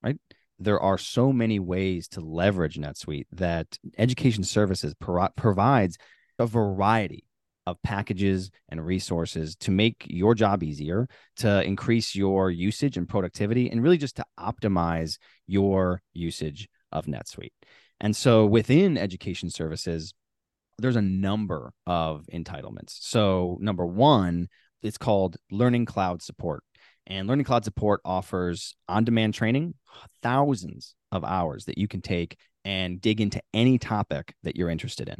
right? 0.04 0.18
There 0.60 0.80
are 0.80 0.98
so 0.98 1.32
many 1.32 1.60
ways 1.60 2.08
to 2.10 2.22
leverage 2.22 2.78
NetSuite 2.78 3.28
that 3.32 3.78
Education 3.98 4.44
Services 4.44 4.94
pro- 5.00 5.30
provides 5.30 5.98
a 6.40 6.46
variety 6.46 7.27
of 7.68 7.82
packages 7.84 8.50
and 8.70 8.84
resources 8.84 9.58
to 9.58 9.72
make 9.72 10.06
your 10.08 10.34
job 10.34 10.64
easier, 10.64 11.06
to 11.36 11.62
increase 11.64 12.16
your 12.16 12.50
usage 12.50 12.96
and 12.96 13.10
productivity, 13.10 13.70
and 13.70 13.84
really 13.84 13.98
just 13.98 14.16
to 14.16 14.26
optimize 14.40 15.18
your 15.48 16.02
usage 16.14 16.70
of 16.94 17.08
NetSuite. 17.08 17.52
And 18.00 18.16
so 18.16 18.46
within 18.46 18.98
Education 18.98 19.50
Services, 19.50 20.14
there's 20.80 20.96
a 20.96 21.02
number 21.02 21.74
of 21.86 22.26
entitlements. 22.32 22.98
So, 23.02 23.58
number 23.60 23.86
one, 23.86 24.48
it's 24.82 24.98
called 24.98 25.36
Learning 25.52 25.86
Cloud 25.86 26.22
Support. 26.22 26.64
And 27.06 27.28
Learning 27.28 27.46
Cloud 27.46 27.66
Support 27.66 28.00
offers 28.06 28.76
on 28.88 29.04
demand 29.04 29.34
training, 29.34 29.74
thousands 30.24 30.96
of 31.12 31.26
hours 31.26 31.66
that 31.66 31.78
you 31.78 31.88
can 31.88 32.02
take 32.02 32.38
and 32.64 33.02
dig 33.02 33.20
into 33.20 33.42
any 33.54 33.78
topic 33.78 34.36
that 34.44 34.56
you're 34.56 34.70
interested 34.70 35.10
in. 35.10 35.18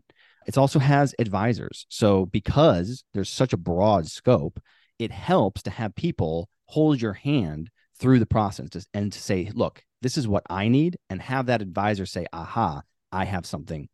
It 0.48 0.58
also 0.58 0.80
has 0.80 1.14
advisors. 1.20 1.86
So, 1.90 2.26
because 2.26 3.04
there's 3.14 3.30
such 3.30 3.54
a 3.54 3.58
broad 3.58 4.08
scope, 4.08 4.60
it 4.98 5.12
helps 5.12 5.62
to 5.64 5.70
have 5.70 5.94
people 5.94 6.50
hold 6.66 7.02
your 7.02 7.14
hand 7.14 7.70
through 8.00 8.20
the 8.20 8.26
process 8.26 8.88
and 8.94 9.12
to 9.12 9.20
say, 9.20 9.52
look, 9.54 9.84
this 10.02 10.18
is 10.18 10.28
what 10.28 10.44
I 10.50 10.68
need, 10.68 10.98
and 11.10 11.22
have 11.22 11.48
that 11.48 11.62
advisor 11.62 12.06
say, 12.06 12.26
aha, 12.32 12.82
I 13.12 13.26
have 13.26 13.46
something 13.46 13.90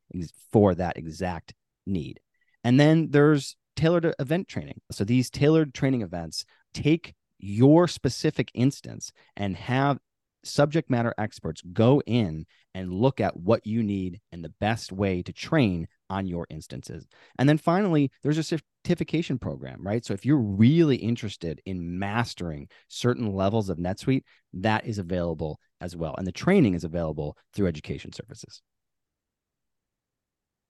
for 0.51 0.75
that 0.75 0.97
exact 0.97 1.53
need. 1.85 2.19
And 2.63 2.79
then 2.79 3.09
there's 3.11 3.55
tailored 3.75 4.13
event 4.19 4.47
training. 4.47 4.81
So 4.91 5.03
these 5.03 5.29
tailored 5.29 5.73
training 5.73 6.01
events 6.01 6.45
take 6.73 7.13
your 7.39 7.87
specific 7.87 8.51
instance 8.53 9.11
and 9.35 9.55
have 9.55 9.99
subject 10.43 10.89
matter 10.89 11.13
experts 11.17 11.61
go 11.73 12.01
in 12.05 12.45
and 12.75 12.93
look 12.93 13.21
at 13.21 13.37
what 13.37 13.65
you 13.65 13.83
need 13.83 14.19
and 14.31 14.43
the 14.43 14.53
best 14.59 14.91
way 14.91 15.21
to 15.21 15.33
train 15.33 15.87
on 16.09 16.27
your 16.27 16.45
instances. 16.49 17.07
And 17.37 17.47
then 17.47 17.57
finally, 17.57 18.11
there's 18.21 18.37
a 18.37 18.43
certification 18.43 19.37
program, 19.37 19.85
right? 19.85 20.03
So 20.03 20.13
if 20.13 20.25
you're 20.25 20.37
really 20.37 20.97
interested 20.97 21.61
in 21.65 21.99
mastering 21.99 22.67
certain 22.87 23.33
levels 23.33 23.69
of 23.69 23.77
NetSuite, 23.77 24.23
that 24.53 24.85
is 24.85 24.97
available 24.97 25.59
as 25.81 25.95
well. 25.95 26.15
And 26.17 26.25
the 26.25 26.31
training 26.31 26.73
is 26.73 26.83
available 26.83 27.37
through 27.53 27.67
education 27.67 28.11
services. 28.11 28.61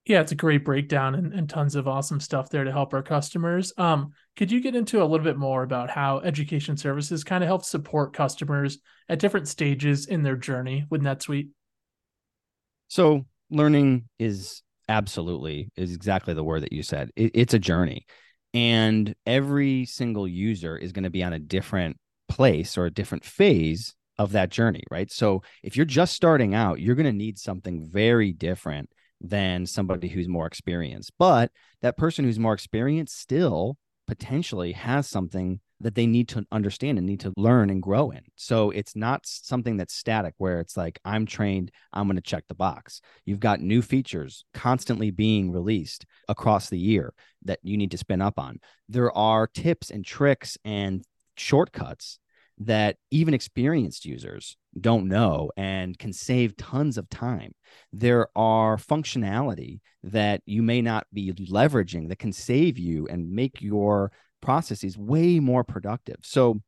Yeah, 0.06 0.20
it's 0.20 0.32
a 0.32 0.36
great 0.36 0.66
breakdown 0.66 1.14
and, 1.14 1.32
and 1.32 1.48
tons 1.48 1.74
of 1.74 1.88
awesome 1.88 2.20
stuff 2.20 2.50
there 2.50 2.64
to 2.64 2.72
help 2.72 2.92
our 2.92 3.02
customers. 3.02 3.72
Um, 3.78 4.12
could 4.36 4.52
you 4.52 4.60
get 4.60 4.74
into 4.74 5.02
a 5.02 5.06
little 5.06 5.24
bit 5.24 5.38
more 5.38 5.62
about 5.62 5.88
how 5.88 6.20
education 6.20 6.76
services 6.76 7.24
kind 7.24 7.42
of 7.42 7.48
help 7.48 7.64
support 7.64 8.12
customers 8.12 8.78
at 9.08 9.18
different 9.18 9.48
stages 9.48 10.06
in 10.06 10.22
their 10.22 10.36
journey 10.36 10.84
with 10.90 11.00
NetSuite? 11.00 11.48
So, 12.88 13.24
learning 13.50 14.08
is 14.18 14.62
absolutely 14.90 15.70
is 15.74 15.94
exactly 15.94 16.34
the 16.34 16.44
word 16.44 16.64
that 16.64 16.72
you 16.72 16.82
said. 16.82 17.10
It, 17.16 17.30
it's 17.34 17.54
a 17.54 17.58
journey, 17.58 18.04
and 18.52 19.14
every 19.24 19.86
single 19.86 20.28
user 20.28 20.76
is 20.76 20.92
going 20.92 21.04
to 21.04 21.10
be 21.10 21.24
on 21.24 21.32
a 21.32 21.38
different 21.38 21.96
place 22.28 22.76
or 22.76 22.84
a 22.84 22.90
different 22.90 23.24
phase 23.24 23.94
of 24.18 24.32
that 24.32 24.50
journey, 24.50 24.84
right? 24.90 25.10
So, 25.10 25.42
if 25.62 25.78
you're 25.78 25.86
just 25.86 26.14
starting 26.14 26.54
out, 26.54 26.78
you're 26.78 26.94
going 26.94 27.06
to 27.06 27.12
need 27.12 27.38
something 27.38 27.88
very 27.90 28.32
different 28.32 28.90
than 29.24 29.66
somebody 29.66 30.08
who's 30.08 30.28
more 30.28 30.46
experienced. 30.46 31.12
But 31.18 31.50
that 31.80 31.96
person 31.96 32.24
who's 32.24 32.38
more 32.38 32.54
experienced 32.54 33.18
still 33.18 33.78
potentially 34.06 34.72
has 34.72 35.08
something 35.08 35.60
that 35.80 35.94
they 35.94 36.06
need 36.06 36.28
to 36.28 36.44
understand 36.52 36.98
and 36.98 37.06
need 37.06 37.20
to 37.20 37.32
learn 37.36 37.70
and 37.70 37.82
grow 37.82 38.10
in. 38.10 38.20
So 38.36 38.70
it's 38.70 38.94
not 38.94 39.26
something 39.26 39.76
that's 39.76 39.94
static 39.94 40.34
where 40.38 40.60
it's 40.60 40.76
like, 40.76 40.98
I'm 41.04 41.26
trained, 41.26 41.70
I'm 41.92 42.06
going 42.06 42.16
to 42.16 42.22
check 42.22 42.44
the 42.48 42.54
box. 42.54 43.00
You've 43.24 43.40
got 43.40 43.60
new 43.60 43.82
features 43.82 44.44
constantly 44.54 45.10
being 45.10 45.50
released 45.50 46.06
across 46.28 46.68
the 46.68 46.78
year 46.78 47.12
that 47.44 47.58
you 47.62 47.76
need 47.76 47.90
to 47.90 47.98
spin 47.98 48.22
up 48.22 48.38
on. 48.38 48.60
There 48.88 49.12
are 49.16 49.46
tips 49.46 49.90
and 49.90 50.04
tricks 50.04 50.56
and 50.64 51.02
shortcuts 51.36 52.18
that 52.58 52.96
even 53.10 53.34
experienced 53.34 54.04
users 54.04 54.56
don't 54.80 55.08
know 55.08 55.50
and 55.56 55.98
can 55.98 56.12
save 56.12 56.56
tons 56.56 56.98
of 56.98 57.08
time. 57.08 57.52
There 57.92 58.28
are 58.36 58.76
functionality 58.76 59.80
that 60.02 60.42
you 60.46 60.62
may 60.62 60.82
not 60.82 61.06
be 61.12 61.32
leveraging 61.32 62.08
that 62.08 62.18
can 62.18 62.32
save 62.32 62.78
you 62.78 63.06
and 63.08 63.30
make 63.30 63.62
your 63.62 64.12
processes 64.40 64.98
way 64.98 65.40
more 65.40 65.64
productive. 65.64 66.16
So 66.22 66.60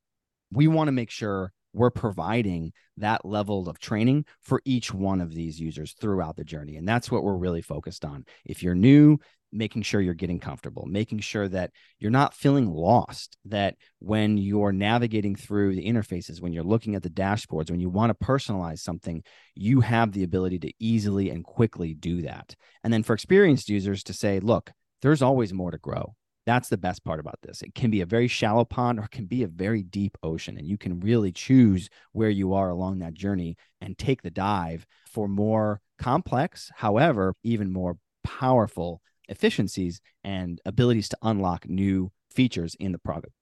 we 0.51 0.69
want 0.69 0.89
to 0.89 0.93
make 0.93 1.11
sure 1.11 1.53
we're 1.73 1.91
providing 1.91 2.73
that 2.97 3.27
level 3.27 3.69
of 3.69 3.79
training 3.79 4.25
for 4.41 4.63
each 4.65 4.95
one 4.95 5.21
of 5.21 5.35
these 5.35 5.61
users 5.61 5.93
throughout 5.93 6.37
the 6.37 6.45
journey. 6.45 6.77
And 6.77 6.89
that's 6.89 7.11
what 7.11 7.23
we're 7.23 7.37
really 7.37 7.61
focused 7.61 8.05
on. 8.05 8.25
If 8.47 8.63
you're 8.63 8.75
new, 8.75 9.19
making 9.57 9.83
sure 9.83 10.01
you're 10.01 10.15
getting 10.15 10.39
comfortable, 10.39 10.87
making 10.87 11.21
sure 11.21 11.49
that 11.49 11.71
you're 11.99 12.11
not 12.11 12.35
feeling 12.35 12.71
lost, 12.71 13.37
that 13.47 13.77
when 13.99 14.37
you're 14.37 14.73
navigating 14.73 15.35
through 15.35 15.75
the 15.75 15.87
interfaces, 15.87 16.41
when 16.41 16.53
you're 16.53 16.63
looking 16.63 16.95
at 16.95 17.03
the 17.03 17.11
dashboards, 17.11 17.71
when 17.71 17.81
you 17.81 17.89
want 17.89 18.11
to 18.11 18.27
personalize 18.27 18.81
something, 18.81 19.23
you 19.55 19.81
have 19.81 20.13
the 20.13 20.23
ability 20.23 20.59
to 20.61 20.73
easily 20.79 21.31
and 21.31 21.45
quickly 21.45 21.95
do 21.95 22.23
that. 22.23 22.55
And 22.85 22.93
then 22.93 23.03
for 23.03 23.15
experienced 23.15 23.69
users 23.69 24.03
to 24.05 24.13
say, 24.13 24.41
look, 24.41 24.71
there's 25.03 25.23
always 25.23 25.53
more 25.53 25.71
to 25.71 25.79
grow. 25.79 26.15
That's 26.47 26.69
the 26.69 26.79
best 26.79 27.05
part 27.05 27.19
about 27.19 27.41
this. 27.43 27.63
It 27.63 27.75
can 27.75 27.91
be 27.91 28.03
a 28.03 28.07
very 28.07 28.29
shallow 28.29 28.65
pond 28.65 29.01
or 29.01 29.05
it 29.05 29.11
can 29.11 29.27
be 29.27 29.43
a 29.43 29.49
very 29.49 29.83
deep 29.83 30.17
ocean. 30.23 30.57
And 30.57 30.67
you 30.67 30.79
can 30.79 31.01
really 31.01 31.33
choose 31.33 31.89
where 32.13 32.31
you 32.31 32.55
are 32.55 32.69
along 32.69 33.01
that 33.01 33.15
journey 33.15 33.57
and 33.81 33.99
take 33.99 34.23
the 34.23 34.31
dive 34.31 34.87
for 35.11 35.27
more 35.27 35.81
complex, 35.99 36.71
however, 36.77 37.35
even 37.43 37.73
more 37.73 37.99
powerful 38.23 39.01
efficiencies 39.29 40.01
and 40.25 40.61
abilities 40.65 41.09
to 41.11 41.19
unlock 41.23 41.69
new 41.69 42.11
features 42.31 42.75
in 42.79 42.93
the 42.93 42.99
product. 42.99 43.33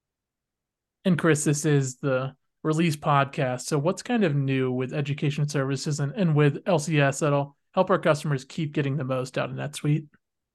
And 1.05 1.19
Chris, 1.19 1.45
this 1.45 1.67
is 1.67 1.97
the 1.97 2.35
release 2.63 2.97
podcast. 2.97 3.63
So, 3.63 3.79
what's 3.79 4.03
kind 4.03 4.25
of 4.25 4.35
new 4.35 4.73
with 4.73 4.95
education 4.95 5.49
services 5.49 6.01
and, 6.01 6.13
and 6.15 6.35
with 6.35 6.65
LCS 6.65 7.21
that'll 7.21 7.57
help 7.73 7.91
our 7.91 7.99
customers 7.99 8.45
keep 8.45 8.73
getting 8.73 8.97
the 8.97 9.05
most 9.05 9.37
out 9.37 9.51
of 9.51 9.57
NetSuite? 9.57 10.07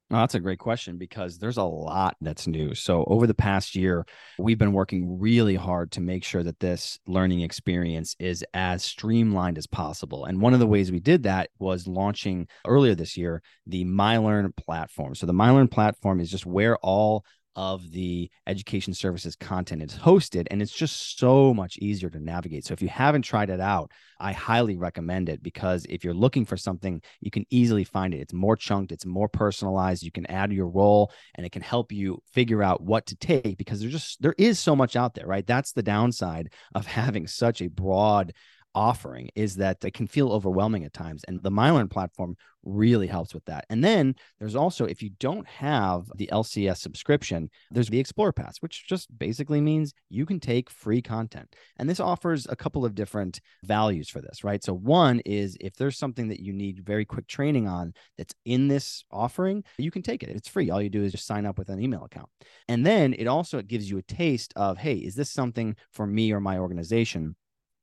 Well, 0.10 0.22
that's 0.22 0.34
a 0.34 0.40
great 0.40 0.58
question 0.58 0.98
because 0.98 1.38
there's 1.38 1.58
a 1.58 1.64
lot 1.64 2.18
that's 2.20 2.48
new. 2.48 2.74
So, 2.74 3.04
over 3.06 3.28
the 3.28 3.36
past 3.36 3.76
year, 3.76 4.08
we've 4.40 4.58
been 4.58 4.74
working 4.74 5.20
really 5.20 5.54
hard 5.54 5.92
to 5.92 6.02
make 6.02 6.24
sure 6.24 6.42
that 6.42 6.60
this 6.60 6.98
learning 7.06 7.42
experience 7.42 8.16
is 8.18 8.44
as 8.56 8.84
streamlined 8.84 9.60
as 9.60 9.68
possible. 9.68 10.26
And 10.26 10.42
one 10.42 10.56
of 10.56 10.60
the 10.60 10.66
ways 10.66 10.92
we 10.92 11.00
did 11.00 11.24
that 11.24 11.52
was 11.60 11.88
launching 11.88 12.48
earlier 12.66 12.96
this 12.96 13.18
year 13.18 13.44
the 13.68 13.86
MyLearn 13.86 14.56
platform. 14.58 15.14
So, 15.14 15.28
the 15.28 15.34
MyLearn 15.34 15.70
platform 15.70 16.20
is 16.20 16.32
just 16.32 16.46
where 16.48 16.78
all 16.78 17.24
of 17.56 17.92
the 17.92 18.30
education 18.48 18.94
services 18.94 19.36
content 19.36 19.84
is 19.84 19.94
hosted 19.94 20.48
and 20.52 20.62
it's 20.62 20.74
just 20.74 21.18
so 21.18 21.54
much 21.54 21.78
easier 21.78 22.10
to 22.10 22.20
navigate. 22.20 22.66
So 22.66 22.74
if 22.74 22.82
you 22.82 22.90
haven't 22.90 23.24
tried 23.24 23.50
it 23.50 23.60
out 23.60 23.92
i 24.20 24.34
highly 24.34 24.76
recommend 24.76 25.30
it 25.30 25.42
because 25.42 25.86
if 25.90 26.04
you're 26.04 26.14
looking 26.14 26.46
for 26.46 26.58
something 26.58 27.02
you 27.22 27.32
can 27.32 27.46
easily 27.50 27.84
find 27.84 28.14
it. 28.14 28.20
It's 28.20 28.34
more 28.34 28.56
chunked 28.56 28.92
it's 28.92 29.06
more 29.06 29.30
personalized 29.30 30.04
you 30.04 30.12
can 30.12 30.26
add 30.28 30.52
your 30.52 30.68
role 30.68 31.12
and 31.36 31.46
it 31.46 31.52
can 31.52 31.62
help 31.62 31.92
you 31.92 32.22
figure 32.32 32.62
out 32.62 32.82
what 32.82 33.06
to 33.08 33.16
take 33.16 33.58
because 33.58 33.80
there's 33.80 33.94
just 33.94 34.22
there 34.22 34.36
is 34.38 34.60
so 34.60 34.76
much 34.76 34.96
out 34.96 35.14
there 35.14 35.28
right? 35.28 35.46
That's 35.46 35.72
the 35.72 35.84
downside 35.84 36.52
of 36.76 36.86
having 37.00 37.28
such 37.28 37.62
a 37.62 37.68
broad 37.68 38.34
offering 38.76 39.30
is 39.36 39.56
that 39.56 39.84
it 39.84 39.94
can 39.94 40.08
feel 40.08 40.32
overwhelming 40.32 40.84
at 40.84 40.94
times. 40.94 41.24
And 41.28 41.42
the 41.42 41.52
MyLearn 41.52 41.90
platform 41.90 42.36
really 42.64 43.08
helps 43.08 43.34
with 43.34 43.46
that. 43.46 43.66
And 43.70 43.84
then 43.84 44.16
there's 44.40 44.56
also, 44.56 44.86
if 44.86 45.02
you 45.02 45.12
don't 45.20 45.48
have 45.48 46.12
the 46.16 46.30
LCS 46.32 46.78
subscription, 46.78 47.50
there's 47.72 47.90
the 47.90 48.00
Explore 48.00 48.34
Pass, 48.34 48.58
which 48.60 48.88
just 48.88 49.08
basically 49.18 49.62
means 49.62 49.94
you 50.10 50.26
can 50.26 50.40
take 50.40 50.70
free 50.70 51.02
content. 51.02 51.56
And 51.78 51.90
this 51.90 52.00
offers 52.00 52.48
a 52.50 52.56
couple 52.56 52.86
of 52.86 52.96
different 52.96 53.40
values 53.64 54.10
for 54.10 54.22
this, 54.22 54.44
right? 54.44 54.64
So, 54.64 54.74
one 54.74 55.22
is 55.26 55.58
if 55.60 55.76
there's 55.76 55.98
something 55.98 56.28
that 56.30 56.42
you 56.42 56.54
need 56.54 56.86
very 56.86 57.06
quick 57.06 57.28
training 57.28 57.68
on 57.68 57.94
that's 58.18 58.36
in 58.46 58.68
this 58.68 59.04
offering, 59.12 59.64
you 59.78 59.92
can 59.92 60.02
take 60.02 60.24
it. 60.24 60.30
It's 60.30 60.50
free. 60.50 60.70
All 60.70 60.82
you 60.82 60.90
do 60.90 61.04
is 61.04 61.12
just 61.12 61.28
sign 61.28 61.46
up 61.46 61.58
with 61.58 61.70
an 61.70 61.82
email 61.82 62.04
account. 62.04 62.30
And 62.68 62.86
then 62.86 63.14
it 63.14 63.28
also 63.28 63.62
gives 63.62 63.90
you 63.90 63.98
a 63.98 64.04
taste 64.04 64.54
of, 64.56 64.78
hey, 64.78 64.96
is 64.96 65.16
this 65.16 65.30
something 65.30 65.76
for 65.92 66.06
me 66.06 66.32
or 66.32 66.40
my 66.40 66.58
organization? 66.58 67.36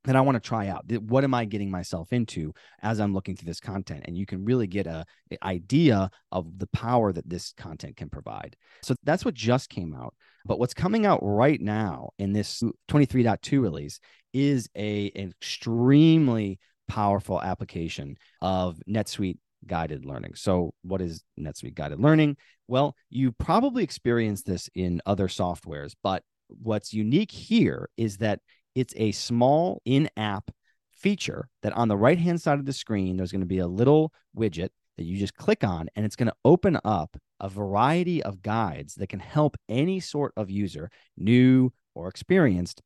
That 0.07 0.16
I 0.16 0.21
want 0.21 0.37
to 0.37 0.49
try 0.49 0.69
out. 0.69 0.90
What 1.03 1.25
am 1.25 1.35
I 1.35 1.45
getting 1.45 1.71
myself 1.71 2.12
into 2.12 2.55
as 2.83 3.01
I'm 3.01 3.12
looking 3.12 3.37
through 3.37 3.47
this 3.47 3.61
content? 3.61 4.05
And 4.07 4.16
you 4.16 4.25
can 4.25 4.45
really 4.45 4.66
get 4.66 4.87
a, 4.87 5.05
idea 5.42 6.11
of 6.33 6.59
the 6.59 6.69
power 6.69 7.12
that 7.12 7.29
this 7.29 7.53
content 7.57 7.97
can 7.97 8.09
provide. 8.09 8.57
So 8.83 8.95
that's 9.03 9.25
what 9.25 9.35
just 9.35 9.69
came 9.69 9.95
out. 9.95 10.14
But 10.45 10.59
what's 10.59 10.75
coming 10.75 11.05
out 11.05 11.19
right 11.23 11.61
now 11.61 12.11
in 12.19 12.33
this 12.33 12.62
23.2 12.88 13.61
release 13.61 13.99
is 14.33 14.69
a 14.77 15.11
an 15.16 15.31
extremely 15.31 16.59
powerful 16.88 17.42
application 17.42 18.16
of 18.40 18.81
NetSuite 18.88 19.38
guided 19.66 20.05
learning. 20.05 20.35
So 20.37 20.73
what 20.83 21.01
is 21.01 21.25
NetSuite 21.38 21.75
guided 21.75 22.01
learning? 22.01 22.37
Well, 22.69 22.95
you 23.11 23.33
probably 23.33 23.83
experienced 23.83 24.47
this 24.47 24.69
in 24.75 25.01
other 25.07 25.27
softwares, 25.27 25.92
but 26.03 26.23
what's 26.49 26.92
unique 26.92 27.33
here 27.33 27.88
is 27.97 28.19
that 28.19 28.40
it's 28.77 28.95
a 28.97 29.11
small 29.11 29.81
in 29.85 30.09
app 30.17 30.51
feature 30.93 31.49
that 31.62 31.73
on 31.73 31.89
the 31.89 31.97
right 31.97 32.19
hand 32.19 32.41
side 32.41 32.59
of 32.59 32.67
the 32.67 32.73
screen, 32.73 33.17
there's 33.17 33.33
going 33.33 33.41
to 33.41 33.47
be 33.47 33.59
a 33.59 33.67
little 33.67 34.12
widget 34.37 34.69
that 34.97 35.05
you 35.05 35.17
just 35.17 35.35
click 35.35 35.65
on, 35.65 35.89
and 35.97 36.05
it's 36.05 36.15
going 36.15 36.29
to 36.29 36.37
open 36.45 36.79
up 36.85 37.17
a 37.41 37.49
variety 37.49 38.23
of 38.23 38.43
guides 38.43 38.95
that 38.95 39.09
can 39.09 39.21
help 39.21 39.57
any 39.69 39.99
sort 39.99 40.33
of 40.37 40.51
user, 40.51 40.91
new 41.17 41.73
or 41.95 42.09
experienced, 42.09 42.83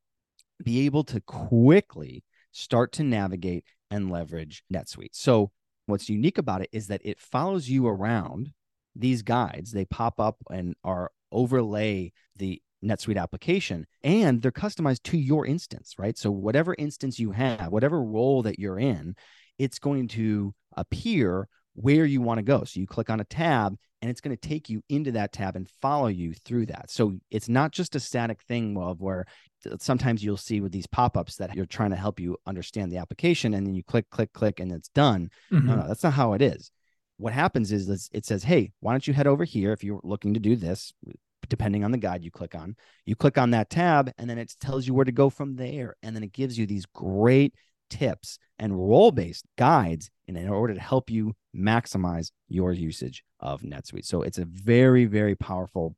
be 0.62 0.87
able 0.87 1.05
to 1.05 1.20
quickly 1.20 2.22
start 2.53 2.92
to 2.92 3.03
navigate 3.03 3.64
and 3.90 4.11
leverage 4.11 4.62
NetSuite. 4.72 5.11
So, 5.12 5.50
what's 5.87 6.09
unique 6.09 6.38
about 6.38 6.62
it 6.62 6.68
is 6.72 6.87
that 6.87 7.00
it 7.05 7.20
follows 7.20 7.68
you 7.68 7.88
around 7.88 8.53
these 8.94 9.22
guides. 9.22 9.72
They 9.72 9.85
pop 9.85 10.20
up 10.20 10.37
and 10.50 10.76
are 10.85 11.11
overlay 11.33 12.12
the 12.37 12.62
NetSuite 12.84 13.20
application 13.20 13.86
and 14.02 14.40
they're 14.40 14.50
customized 14.50 15.02
to 15.04 15.18
your 15.18 15.46
instance, 15.46 15.94
right? 15.98 16.16
So, 16.16 16.30
whatever 16.30 16.74
instance 16.78 17.18
you 17.18 17.32
have, 17.32 17.70
whatever 17.70 18.02
role 18.02 18.42
that 18.42 18.58
you're 18.58 18.78
in, 18.78 19.14
it's 19.58 19.78
going 19.78 20.08
to 20.08 20.54
appear 20.76 21.48
where 21.74 22.04
you 22.04 22.20
want 22.20 22.38
to 22.38 22.42
go. 22.42 22.64
So, 22.64 22.80
you 22.80 22.86
click 22.86 23.10
on 23.10 23.20
a 23.20 23.24
tab 23.24 23.76
and 24.02 24.10
it's 24.10 24.20
going 24.20 24.36
to 24.36 24.48
take 24.48 24.70
you 24.70 24.82
into 24.88 25.12
that 25.12 25.32
tab 25.32 25.56
and 25.56 25.68
follow 25.82 26.06
you 26.06 26.32
through 26.32 26.66
that. 26.66 26.90
So, 26.90 27.18
it's 27.30 27.48
not 27.48 27.72
just 27.72 27.96
a 27.96 28.00
static 28.00 28.42
thing 28.42 28.76
of 28.78 29.00
where 29.00 29.26
sometimes 29.78 30.24
you'll 30.24 30.36
see 30.36 30.60
with 30.60 30.72
these 30.72 30.86
pop-ups 30.86 31.36
that 31.36 31.54
you're 31.54 31.66
trying 31.66 31.90
to 31.90 31.96
help 31.96 32.18
you 32.18 32.36
understand 32.46 32.90
the 32.90 32.96
application 32.96 33.54
and 33.54 33.66
then 33.66 33.74
you 33.74 33.84
click 33.84 34.08
click 34.10 34.32
click 34.32 34.58
and 34.60 34.72
it's 34.72 34.88
done 34.88 35.30
mm-hmm. 35.52 35.66
no 35.66 35.76
no 35.76 35.86
that's 35.86 36.02
not 36.02 36.14
how 36.14 36.32
it 36.32 36.40
is 36.40 36.70
what 37.18 37.32
happens 37.32 37.70
is 37.70 38.08
it 38.12 38.24
says 38.24 38.44
hey 38.44 38.72
why 38.80 38.92
don't 38.92 39.06
you 39.06 39.12
head 39.12 39.26
over 39.26 39.44
here 39.44 39.72
if 39.72 39.84
you're 39.84 40.00
looking 40.02 40.34
to 40.34 40.40
do 40.40 40.56
this 40.56 40.94
depending 41.50 41.84
on 41.84 41.90
the 41.90 41.98
guide 41.98 42.24
you 42.24 42.30
click 42.30 42.54
on. 42.54 42.74
You 43.04 43.14
click 43.14 43.36
on 43.36 43.50
that 43.50 43.68
tab, 43.68 44.10
and 44.16 44.30
then 44.30 44.38
it 44.38 44.54
tells 44.58 44.86
you 44.86 44.94
where 44.94 45.04
to 45.04 45.12
go 45.12 45.28
from 45.28 45.56
there. 45.56 45.96
And 46.02 46.16
then 46.16 46.22
it 46.22 46.32
gives 46.32 46.56
you 46.56 46.66
these 46.66 46.86
great 46.86 47.54
tips 47.90 48.38
and 48.58 48.78
role 48.78 49.10
based 49.10 49.44
guides 49.58 50.10
in, 50.26 50.48
order 50.48 50.72
to 50.72 50.80
help 50.80 51.10
you 51.10 51.34
maximize 51.54 52.30
your 52.48 52.72
usage 52.72 53.24
of 53.40 53.62
NetSuite. 53.62 54.06
So 54.06 54.22
it's 54.22 54.38
a 54.38 54.44
very, 54.44 55.04
very 55.04 55.34
powerful 55.34 55.96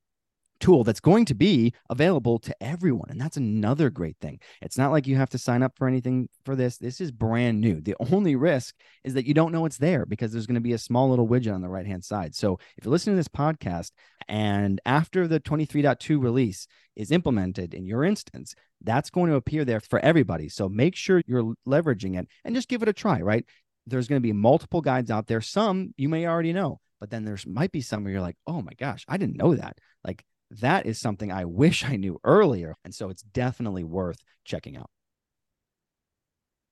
tool 0.62 0.84
that's 0.84 1.00
going 1.00 1.24
to 1.26 1.34
be 1.34 1.74
available 1.90 2.38
to 2.38 2.54
everyone. 2.62 3.10
And 3.10 3.20
that's 3.20 3.36
another 3.36 3.90
great 3.90 4.16
thing. 4.20 4.38
It's 4.62 4.78
not 4.78 4.92
like 4.92 5.06
you 5.06 5.16
have 5.16 5.28
to 5.30 5.38
sign 5.38 5.62
up 5.62 5.72
for 5.76 5.88
anything 5.88 6.28
for 6.44 6.54
this. 6.54 6.78
This 6.78 7.00
is 7.00 7.10
brand 7.10 7.60
new. 7.60 7.80
The 7.80 7.96
only 8.10 8.36
risk 8.36 8.74
is 9.04 9.14
that 9.14 9.26
you 9.26 9.34
don't 9.34 9.52
know 9.52 9.66
it's 9.66 9.76
there 9.76 10.06
because 10.06 10.32
there's 10.32 10.46
going 10.46 10.54
to 10.54 10.60
be 10.60 10.72
a 10.72 10.78
small 10.78 11.10
little 11.10 11.28
widget 11.28 11.52
on 11.52 11.62
the 11.62 11.68
right 11.68 11.86
hand 11.86 12.04
side. 12.04 12.34
So 12.34 12.58
if 12.78 12.84
you're 12.84 12.92
listening 12.92 13.16
to 13.16 13.18
this 13.18 13.28
podcast 13.28 13.90
and 14.28 14.80
after 14.84 15.26
the 15.26 15.40
23.2 15.40 16.22
release 16.22 16.66
is 16.96 17.10
implemented 17.10 17.74
in 17.74 17.86
your 17.86 18.04
instance, 18.04 18.54
that's 18.82 19.10
going 19.10 19.30
to 19.30 19.36
appear 19.36 19.64
there 19.64 19.80
for 19.80 19.98
everybody. 20.00 20.48
So 20.48 20.68
make 20.68 20.96
sure 20.96 21.22
you're 21.26 21.54
leveraging 21.66 22.18
it 22.18 22.28
and 22.44 22.54
just 22.54 22.68
give 22.68 22.82
it 22.82 22.88
a 22.88 22.92
try, 22.92 23.20
right? 23.20 23.44
There's 23.86 24.08
going 24.08 24.20
to 24.20 24.26
be 24.26 24.32
multiple 24.32 24.80
guides 24.80 25.10
out 25.10 25.26
there. 25.26 25.40
Some 25.40 25.94
you 25.96 26.08
may 26.08 26.26
already 26.26 26.52
know, 26.52 26.80
but 27.00 27.10
then 27.10 27.24
there's 27.24 27.46
might 27.46 27.72
be 27.72 27.80
some 27.80 28.04
where 28.04 28.12
you're 28.12 28.22
like, 28.22 28.36
oh 28.46 28.62
my 28.62 28.72
gosh, 28.74 29.04
I 29.08 29.16
didn't 29.16 29.36
know 29.36 29.54
that. 29.54 29.78
Like 30.04 30.24
that 30.60 30.86
is 30.86 31.00
something 31.00 31.32
I 31.32 31.44
wish 31.46 31.84
I 31.84 31.96
knew 31.96 32.20
earlier. 32.24 32.76
And 32.84 32.94
so 32.94 33.10
it's 33.10 33.22
definitely 33.22 33.84
worth 33.84 34.18
checking 34.44 34.76
out. 34.76 34.90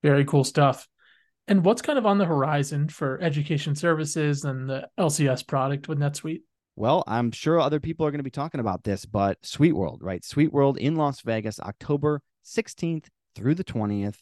Very 0.02 0.24
cool 0.24 0.44
stuff. 0.44 0.88
And 1.48 1.64
what's 1.64 1.82
kind 1.82 1.98
of 1.98 2.06
on 2.06 2.18
the 2.18 2.24
horizon 2.24 2.88
for 2.88 3.20
education 3.20 3.74
services 3.74 4.44
and 4.44 4.68
the 4.68 4.88
LCS 4.98 5.46
product 5.46 5.88
with 5.88 5.98
NetSuite? 5.98 6.42
Well, 6.80 7.04
I'm 7.06 7.30
sure 7.30 7.60
other 7.60 7.78
people 7.78 8.06
are 8.06 8.10
going 8.10 8.20
to 8.20 8.24
be 8.24 8.30
talking 8.30 8.58
about 8.58 8.84
this, 8.84 9.04
but 9.04 9.42
SuiteWorld, 9.42 9.98
right? 10.00 10.22
SuiteWorld 10.22 10.78
in 10.78 10.96
Las 10.96 11.20
Vegas, 11.20 11.60
October 11.60 12.22
16th 12.42 13.04
through 13.34 13.56
the 13.56 13.64
20th. 13.64 14.16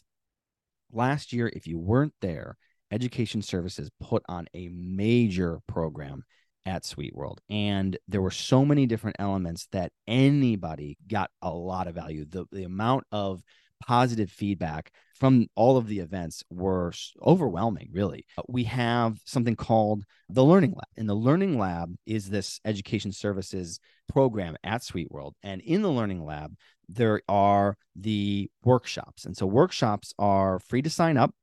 Last 0.91 1.31
year, 1.31 1.49
if 1.55 1.67
you 1.67 1.79
weren't 1.79 2.15
there, 2.19 2.57
Education 2.91 3.41
Services 3.41 3.89
put 4.01 4.23
on 4.27 4.47
a 4.53 4.67
major 4.73 5.61
program 5.69 6.23
at 6.65 6.83
SuiteWorld. 6.83 7.37
And 7.49 7.97
there 8.09 8.21
were 8.21 8.29
so 8.29 8.65
many 8.65 8.85
different 8.85 9.15
elements 9.19 9.69
that 9.71 9.93
anybody 10.05 10.97
got 11.07 11.31
a 11.41 11.51
lot 11.51 11.87
of 11.87 11.95
value. 11.95 12.25
The, 12.25 12.43
the 12.51 12.65
amount 12.65 13.05
of 13.13 13.41
positive 13.85 14.29
feedback 14.29 14.91
from 15.19 15.47
all 15.55 15.77
of 15.77 15.87
the 15.87 15.99
events 15.99 16.43
were 16.49 16.93
overwhelming, 17.21 17.89
really. 17.91 18.25
Uh, 18.37 18.43
we 18.47 18.63
have 18.63 19.19
something 19.25 19.55
called 19.55 20.03
the 20.29 20.43
Learning 20.43 20.71
Lab. 20.71 20.87
And 20.97 21.09
the 21.09 21.15
Learning 21.15 21.57
Lab 21.57 21.93
is 22.05 22.29
this 22.29 22.61
education 22.63 23.11
services 23.11 23.79
program 24.07 24.55
at 24.63 24.81
SuiteWorld. 24.81 25.33
And 25.43 25.61
in 25.61 25.81
the 25.81 25.91
Learning 25.91 26.25
Lab, 26.25 26.55
there 26.87 27.21
are 27.27 27.77
the 27.95 28.49
workshops. 28.63 29.25
And 29.25 29.35
so 29.35 29.45
workshops 29.45 30.13
are 30.17 30.59
free 30.59 30.81
to 30.81 30.89
sign 30.89 31.17
up. 31.17 31.33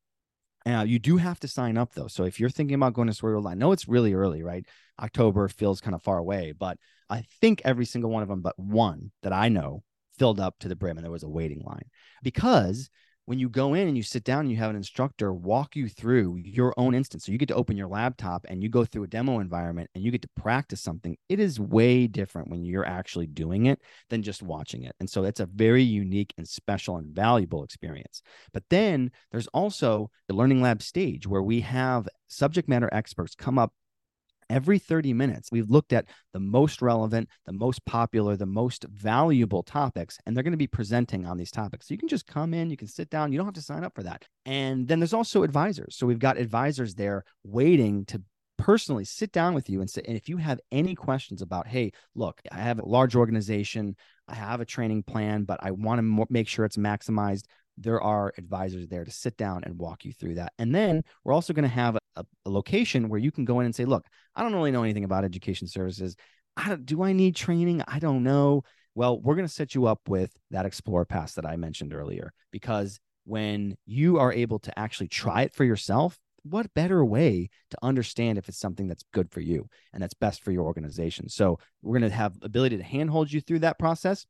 Uh, 0.65 0.85
you 0.85 0.99
do 0.99 1.19
have 1.19 1.39
to 1.41 1.47
sign 1.47 1.77
up 1.77 1.93
though. 1.95 2.09
So 2.09 2.25
if 2.25 2.41
you're 2.41 2.51
thinking 2.51 2.75
about 2.75 2.95
going 2.95 3.09
to 3.09 3.15
SuiteWorld, 3.15 3.49
I 3.49 3.55
know 3.55 3.73
it's 3.73 3.87
really 3.87 4.15
early, 4.15 4.43
right? 4.43 4.67
October 5.01 5.49
feels 5.49 5.81
kind 5.81 5.95
of 5.95 6.03
far 6.03 6.19
away, 6.19 6.53
but 6.59 6.79
I 7.09 7.23
think 7.41 7.63
every 7.65 7.85
single 7.85 8.11
one 8.11 8.23
of 8.23 8.29
them, 8.29 8.41
but 8.41 8.59
one 8.59 9.13
that 9.23 9.33
I 9.33 9.49
know, 9.49 9.83
filled 10.19 10.41
up 10.41 10.59
to 10.61 10.69
the 10.69 10.77
brim 10.77 10.97
and 10.97 11.05
there 11.05 11.13
was 11.13 11.23
a 11.23 11.29
waiting 11.29 11.63
line. 11.65 11.91
Because 12.23 12.91
when 13.27 13.41
you 13.41 13.49
go 13.49 13.75
in 13.75 13.89
and 13.89 13.97
you 13.97 14.05
sit 14.05 14.23
down 14.23 14.41
and 14.41 14.51
you 14.51 14.57
have 14.57 14.71
an 14.71 14.77
instructor 14.77 15.35
walk 15.35 15.75
you 15.75 15.89
through 15.89 16.37
your 16.37 16.73
own 16.77 16.95
instance 16.95 17.27
so 17.27 17.33
you 17.33 17.39
get 17.39 17.49
to 17.49 17.55
open 17.55 17.77
your 17.77 17.89
laptop 17.89 18.47
and 18.49 18.63
you 18.63 18.69
go 18.69 18.85
through 18.85 19.03
a 19.03 19.09
demo 19.09 19.41
environment 19.41 19.91
and 19.95 20.05
you 20.05 20.13
get 20.13 20.23
to 20.23 20.29
practice 20.37 20.81
something 20.81 21.17
it 21.29 21.41
is 21.41 21.59
way 21.59 22.07
different 22.07 22.49
when 22.49 22.65
you're 22.65 22.87
actually 22.87 23.27
doing 23.27 23.67
it 23.67 23.81
than 24.11 24.23
just 24.23 24.43
watching 24.43 24.85
it. 24.85 24.95
And 25.01 25.11
so 25.11 25.25
it's 25.25 25.41
a 25.41 25.47
very 25.47 25.83
unique 25.83 26.33
and 26.39 26.49
special 26.49 26.97
and 26.97 27.15
valuable 27.15 27.65
experience. 27.65 28.23
But 28.53 28.63
then 28.71 29.11
there's 29.33 29.49
also 29.49 30.11
the 30.29 30.35
learning 30.35 30.63
lab 30.63 30.81
stage 30.81 31.27
where 31.27 31.43
we 31.43 31.61
have 31.63 32.09
subject 32.29 32.69
matter 32.69 32.89
experts 32.93 33.35
come 33.35 33.59
up 33.59 33.73
every 34.51 34.79
30 34.79 35.13
minutes, 35.13 35.51
we've 35.51 35.71
looked 35.71 35.93
at 35.93 36.07
the 36.33 36.41
most 36.41 36.83
relevant, 36.83 37.29
the 37.45 37.53
most 37.53 37.85
popular, 37.85 38.37
the 38.37 38.47
most 38.47 38.85
valuable 38.85 39.63
topics, 39.63 40.19
and 40.25 40.37
they're 40.37 40.45
going 40.45 40.53
to 40.53 40.57
be 40.57 40.67
presenting 40.67 41.27
on 41.27 41.37
these 41.37 41.51
topics. 41.51 41.89
So 41.89 41.95
you 41.95 41.99
can 41.99 42.09
just 42.09 42.27
come 42.27 42.55
in, 42.55 42.71
you 42.71 42.77
can 42.77 42.89
sit 42.89 43.11
down, 43.11 43.33
you 43.33 43.39
don't 43.39 43.47
have 43.47 43.55
to 43.55 43.63
sign 43.63 43.85
up 43.85 43.95
for 43.95 44.03
that. 44.03 44.25
And 44.45 44.87
then 44.89 45.01
there's 45.01 45.15
also 45.15 45.43
advisors. 45.43 45.97
So 45.97 46.07
we've 46.07 46.19
got 46.19 46.39
advisors 46.39 46.95
there 46.95 47.25
waiting 47.45 48.05
to 48.07 48.23
personally 48.59 49.05
sit 49.05 49.33
down 49.33 49.55
with 49.55 49.69
you 49.69 49.81
and 49.81 49.91
say, 49.91 50.03
and 50.07 50.17
if 50.17 50.29
you 50.29 50.39
have 50.39 50.61
any 50.73 50.95
questions 50.95 51.43
about, 51.43 51.67
hey, 51.67 51.93
look, 52.15 52.41
I 52.51 52.59
have 52.59 52.79
a 52.79 52.87
large 52.87 53.15
organization, 53.15 53.97
I 54.29 54.35
have 54.35 54.61
a 54.61 54.65
training 54.65 55.03
plan, 55.03 55.45
but 55.45 55.61
I 55.63 55.73
want 55.73 56.01
to 56.01 56.27
make 56.31 56.49
sure 56.49 56.65
it's 56.65 56.77
maximized 56.77 57.45
there 57.79 58.01
are 58.01 58.33
advisors 58.39 58.89
there 58.89 59.05
to 59.05 59.11
sit 59.11 59.37
down 59.37 59.65
and 59.65 59.79
walk 59.79 60.05
you 60.05 60.13
through 60.13 60.35
that. 60.37 60.53
And 60.59 60.75
then 60.75 61.03
we're 61.25 61.33
also 61.33 61.53
going 61.53 61.65
to 61.65 61.69
have 61.69 61.97
a, 62.17 62.25
a, 62.45 62.51
location 62.51 63.09
where 63.09 63.21
you 63.21 63.31
can 63.31 63.45
go 63.45 63.61
in 63.61 63.67
and 63.67 63.75
say, 63.75 63.85
look, 63.85 64.07
I 64.35 64.43
don't 64.43 64.55
really 64.55 64.71
know 64.71 64.83
anything 64.83 65.05
about 65.05 65.25
education 65.25 65.69
services. 65.69 66.17
I 66.57 66.77
do 66.77 67.03
I 67.03 67.13
need 67.13 67.37
training? 67.37 67.83
I 67.87 67.99
don't 67.99 68.23
know. 68.23 68.63
Well, 68.95 69.21
we're 69.21 69.35
going 69.35 69.47
to 69.47 69.53
set 69.53 69.75
you 69.75 69.87
up 69.87 70.01
with 70.09 70.33
that 70.51 70.65
Explorer 70.65 71.05
Pass 71.05 71.35
that 71.35 71.45
I 71.45 71.57
mentioned 71.57 71.93
earlier, 71.93 72.33
because 72.51 72.99
when 73.25 73.77
you 73.85 74.19
are 74.19 74.33
able 74.33 74.59
to 74.61 74.79
actually 74.79 75.09
try 75.09 75.43
it 75.43 75.55
for 75.55 75.65
yourself, 75.65 76.19
what 76.45 76.73
better 76.75 77.05
way 77.05 77.51
to 77.71 77.79
understand 77.83 78.39
if 78.39 78.49
it's 78.49 78.59
something 78.59 78.87
that's 78.87 79.05
good 79.13 79.31
for 79.31 79.41
you 79.41 79.69
and 79.93 80.03
that's 80.03 80.15
best 80.15 80.43
for 80.43 80.53
your 80.53 80.65
organization? 80.65 81.29
So 81.29 81.59
we're 81.83 81.99
going 81.99 82.11
to 82.11 82.17
have 82.17 82.37
ability 82.41 82.79
to 82.79 82.83
handhold 82.83 83.31
you 83.31 83.41
through 83.41 83.59
that 83.61 83.79
process 83.79 84.25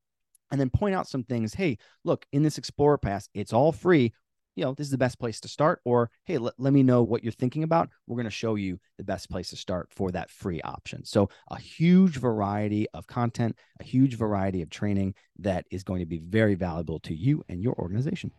and 0.51 0.61
then 0.61 0.71
point 0.71 0.95
out 0.95 1.09
some 1.09 1.25
things. 1.25 1.55
Hey, 1.55 1.79
look, 2.05 2.27
in 2.33 2.43
this 2.43 2.59
Explorer 2.59 2.99
Pass, 2.99 3.29
it's 3.35 3.53
all 3.53 3.73
free. 3.73 4.13
You 4.55 4.65
know, 4.65 4.73
this 4.73 4.87
is 4.87 4.91
the 4.91 4.99
best 4.99 5.19
place 5.19 5.39
to 5.41 5.49
start. 5.49 5.81
Or, 5.85 6.11
hey, 6.25 6.39
let, 6.39 6.55
let 6.57 6.73
me 6.73 6.83
know 6.83 7.03
what 7.03 7.23
you're 7.23 7.33
thinking 7.33 7.63
about. 7.63 7.91
We're 8.07 8.17
going 8.17 8.25
to 8.25 8.31
show 8.31 8.55
you 8.55 8.79
the 8.97 9.05
best 9.05 9.29
place 9.31 9.51
to 9.51 9.57
start 9.57 9.89
for 9.91 10.11
that 10.13 10.31
free 10.31 10.63
option. 10.63 11.05
So, 11.05 11.29
a 11.51 11.59
huge 11.59 12.17
variety 12.17 12.87
of 12.95 13.07
content, 13.07 13.57
a 13.81 13.85
huge 13.85 14.17
variety 14.17 14.63
of 14.63 14.71
training 14.71 15.15
that 15.41 15.67
is 15.71 15.83
going 15.83 16.01
to 16.01 16.07
be 16.07 16.19
very 16.19 16.55
valuable 16.55 17.01
to 17.01 17.15
you 17.15 17.45
and 17.51 17.63
your 17.63 17.75
organization. 17.75 18.31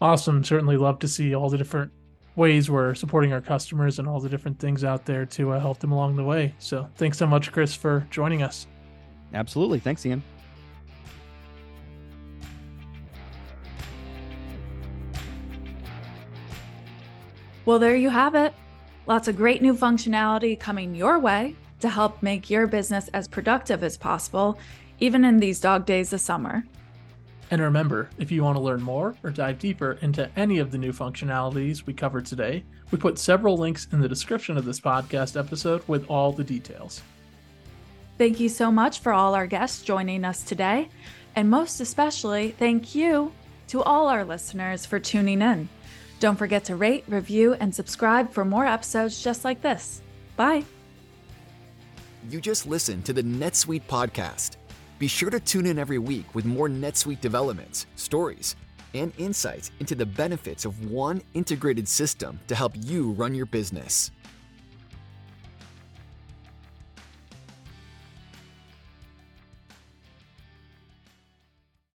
Awesome. 0.00 0.44
Certainly 0.44 0.76
love 0.76 1.00
to 1.00 1.08
see 1.08 1.34
all 1.34 1.50
the 1.50 1.58
different 1.58 1.90
ways 2.36 2.70
we're 2.70 2.94
supporting 2.94 3.32
our 3.32 3.40
customers 3.40 3.98
and 3.98 4.08
all 4.08 4.20
the 4.20 4.28
different 4.28 4.58
things 4.58 4.84
out 4.84 5.04
there 5.04 5.26
to 5.26 5.52
uh, 5.52 5.60
help 5.60 5.80
them 5.80 5.92
along 5.92 6.14
the 6.14 6.24
way. 6.24 6.54
So, 6.60 6.88
thanks 6.94 7.18
so 7.18 7.26
much, 7.26 7.50
Chris, 7.50 7.74
for 7.74 8.06
joining 8.10 8.44
us. 8.44 8.68
Absolutely. 9.34 9.80
Thanks, 9.80 10.06
Ian. 10.06 10.22
Well, 17.64 17.78
there 17.78 17.96
you 17.96 18.10
have 18.10 18.34
it. 18.34 18.54
Lots 19.06 19.28
of 19.28 19.36
great 19.36 19.62
new 19.62 19.74
functionality 19.74 20.58
coming 20.58 20.94
your 20.94 21.18
way 21.18 21.56
to 21.80 21.88
help 21.88 22.22
make 22.22 22.50
your 22.50 22.66
business 22.66 23.08
as 23.08 23.28
productive 23.28 23.82
as 23.82 23.96
possible, 23.96 24.58
even 25.00 25.24
in 25.24 25.38
these 25.38 25.60
dog 25.60 25.84
days 25.84 26.12
of 26.12 26.20
summer. 26.20 26.64
And 27.50 27.60
remember, 27.60 28.08
if 28.18 28.32
you 28.32 28.42
want 28.42 28.56
to 28.56 28.62
learn 28.62 28.80
more 28.80 29.14
or 29.22 29.30
dive 29.30 29.58
deeper 29.58 29.98
into 30.00 30.30
any 30.36 30.58
of 30.58 30.70
the 30.70 30.78
new 30.78 30.92
functionalities 30.92 31.84
we 31.84 31.92
covered 31.92 32.24
today, 32.24 32.64
we 32.90 32.98
put 32.98 33.18
several 33.18 33.58
links 33.58 33.88
in 33.92 34.00
the 34.00 34.08
description 34.08 34.56
of 34.56 34.64
this 34.64 34.80
podcast 34.80 35.38
episode 35.38 35.86
with 35.86 36.08
all 36.08 36.32
the 36.32 36.44
details. 36.44 37.02
Thank 38.16 38.40
you 38.40 38.48
so 38.48 38.72
much 38.72 39.00
for 39.00 39.12
all 39.12 39.34
our 39.34 39.46
guests 39.46 39.82
joining 39.82 40.24
us 40.24 40.42
today. 40.42 40.88
And 41.36 41.50
most 41.50 41.80
especially, 41.80 42.52
thank 42.52 42.94
you 42.94 43.32
to 43.68 43.82
all 43.82 44.08
our 44.08 44.24
listeners 44.24 44.86
for 44.86 44.98
tuning 44.98 45.42
in. 45.42 45.68
Don't 46.22 46.36
forget 46.36 46.62
to 46.66 46.76
rate, 46.76 47.02
review, 47.08 47.54
and 47.54 47.74
subscribe 47.74 48.30
for 48.30 48.44
more 48.44 48.64
episodes 48.64 49.20
just 49.20 49.44
like 49.44 49.60
this. 49.60 50.02
Bye. 50.36 50.62
You 52.30 52.40
just 52.40 52.64
listened 52.64 53.04
to 53.06 53.12
the 53.12 53.24
NetSuite 53.24 53.82
podcast. 53.88 54.52
Be 55.00 55.08
sure 55.08 55.30
to 55.30 55.40
tune 55.40 55.66
in 55.66 55.80
every 55.80 55.98
week 55.98 56.32
with 56.32 56.44
more 56.44 56.68
NetSuite 56.68 57.20
developments, 57.20 57.86
stories, 57.96 58.54
and 58.94 59.12
insights 59.18 59.72
into 59.80 59.96
the 59.96 60.06
benefits 60.06 60.64
of 60.64 60.88
one 60.88 61.22
integrated 61.34 61.88
system 61.88 62.38
to 62.46 62.54
help 62.54 62.74
you 62.76 63.10
run 63.14 63.34
your 63.34 63.46
business. 63.46 64.12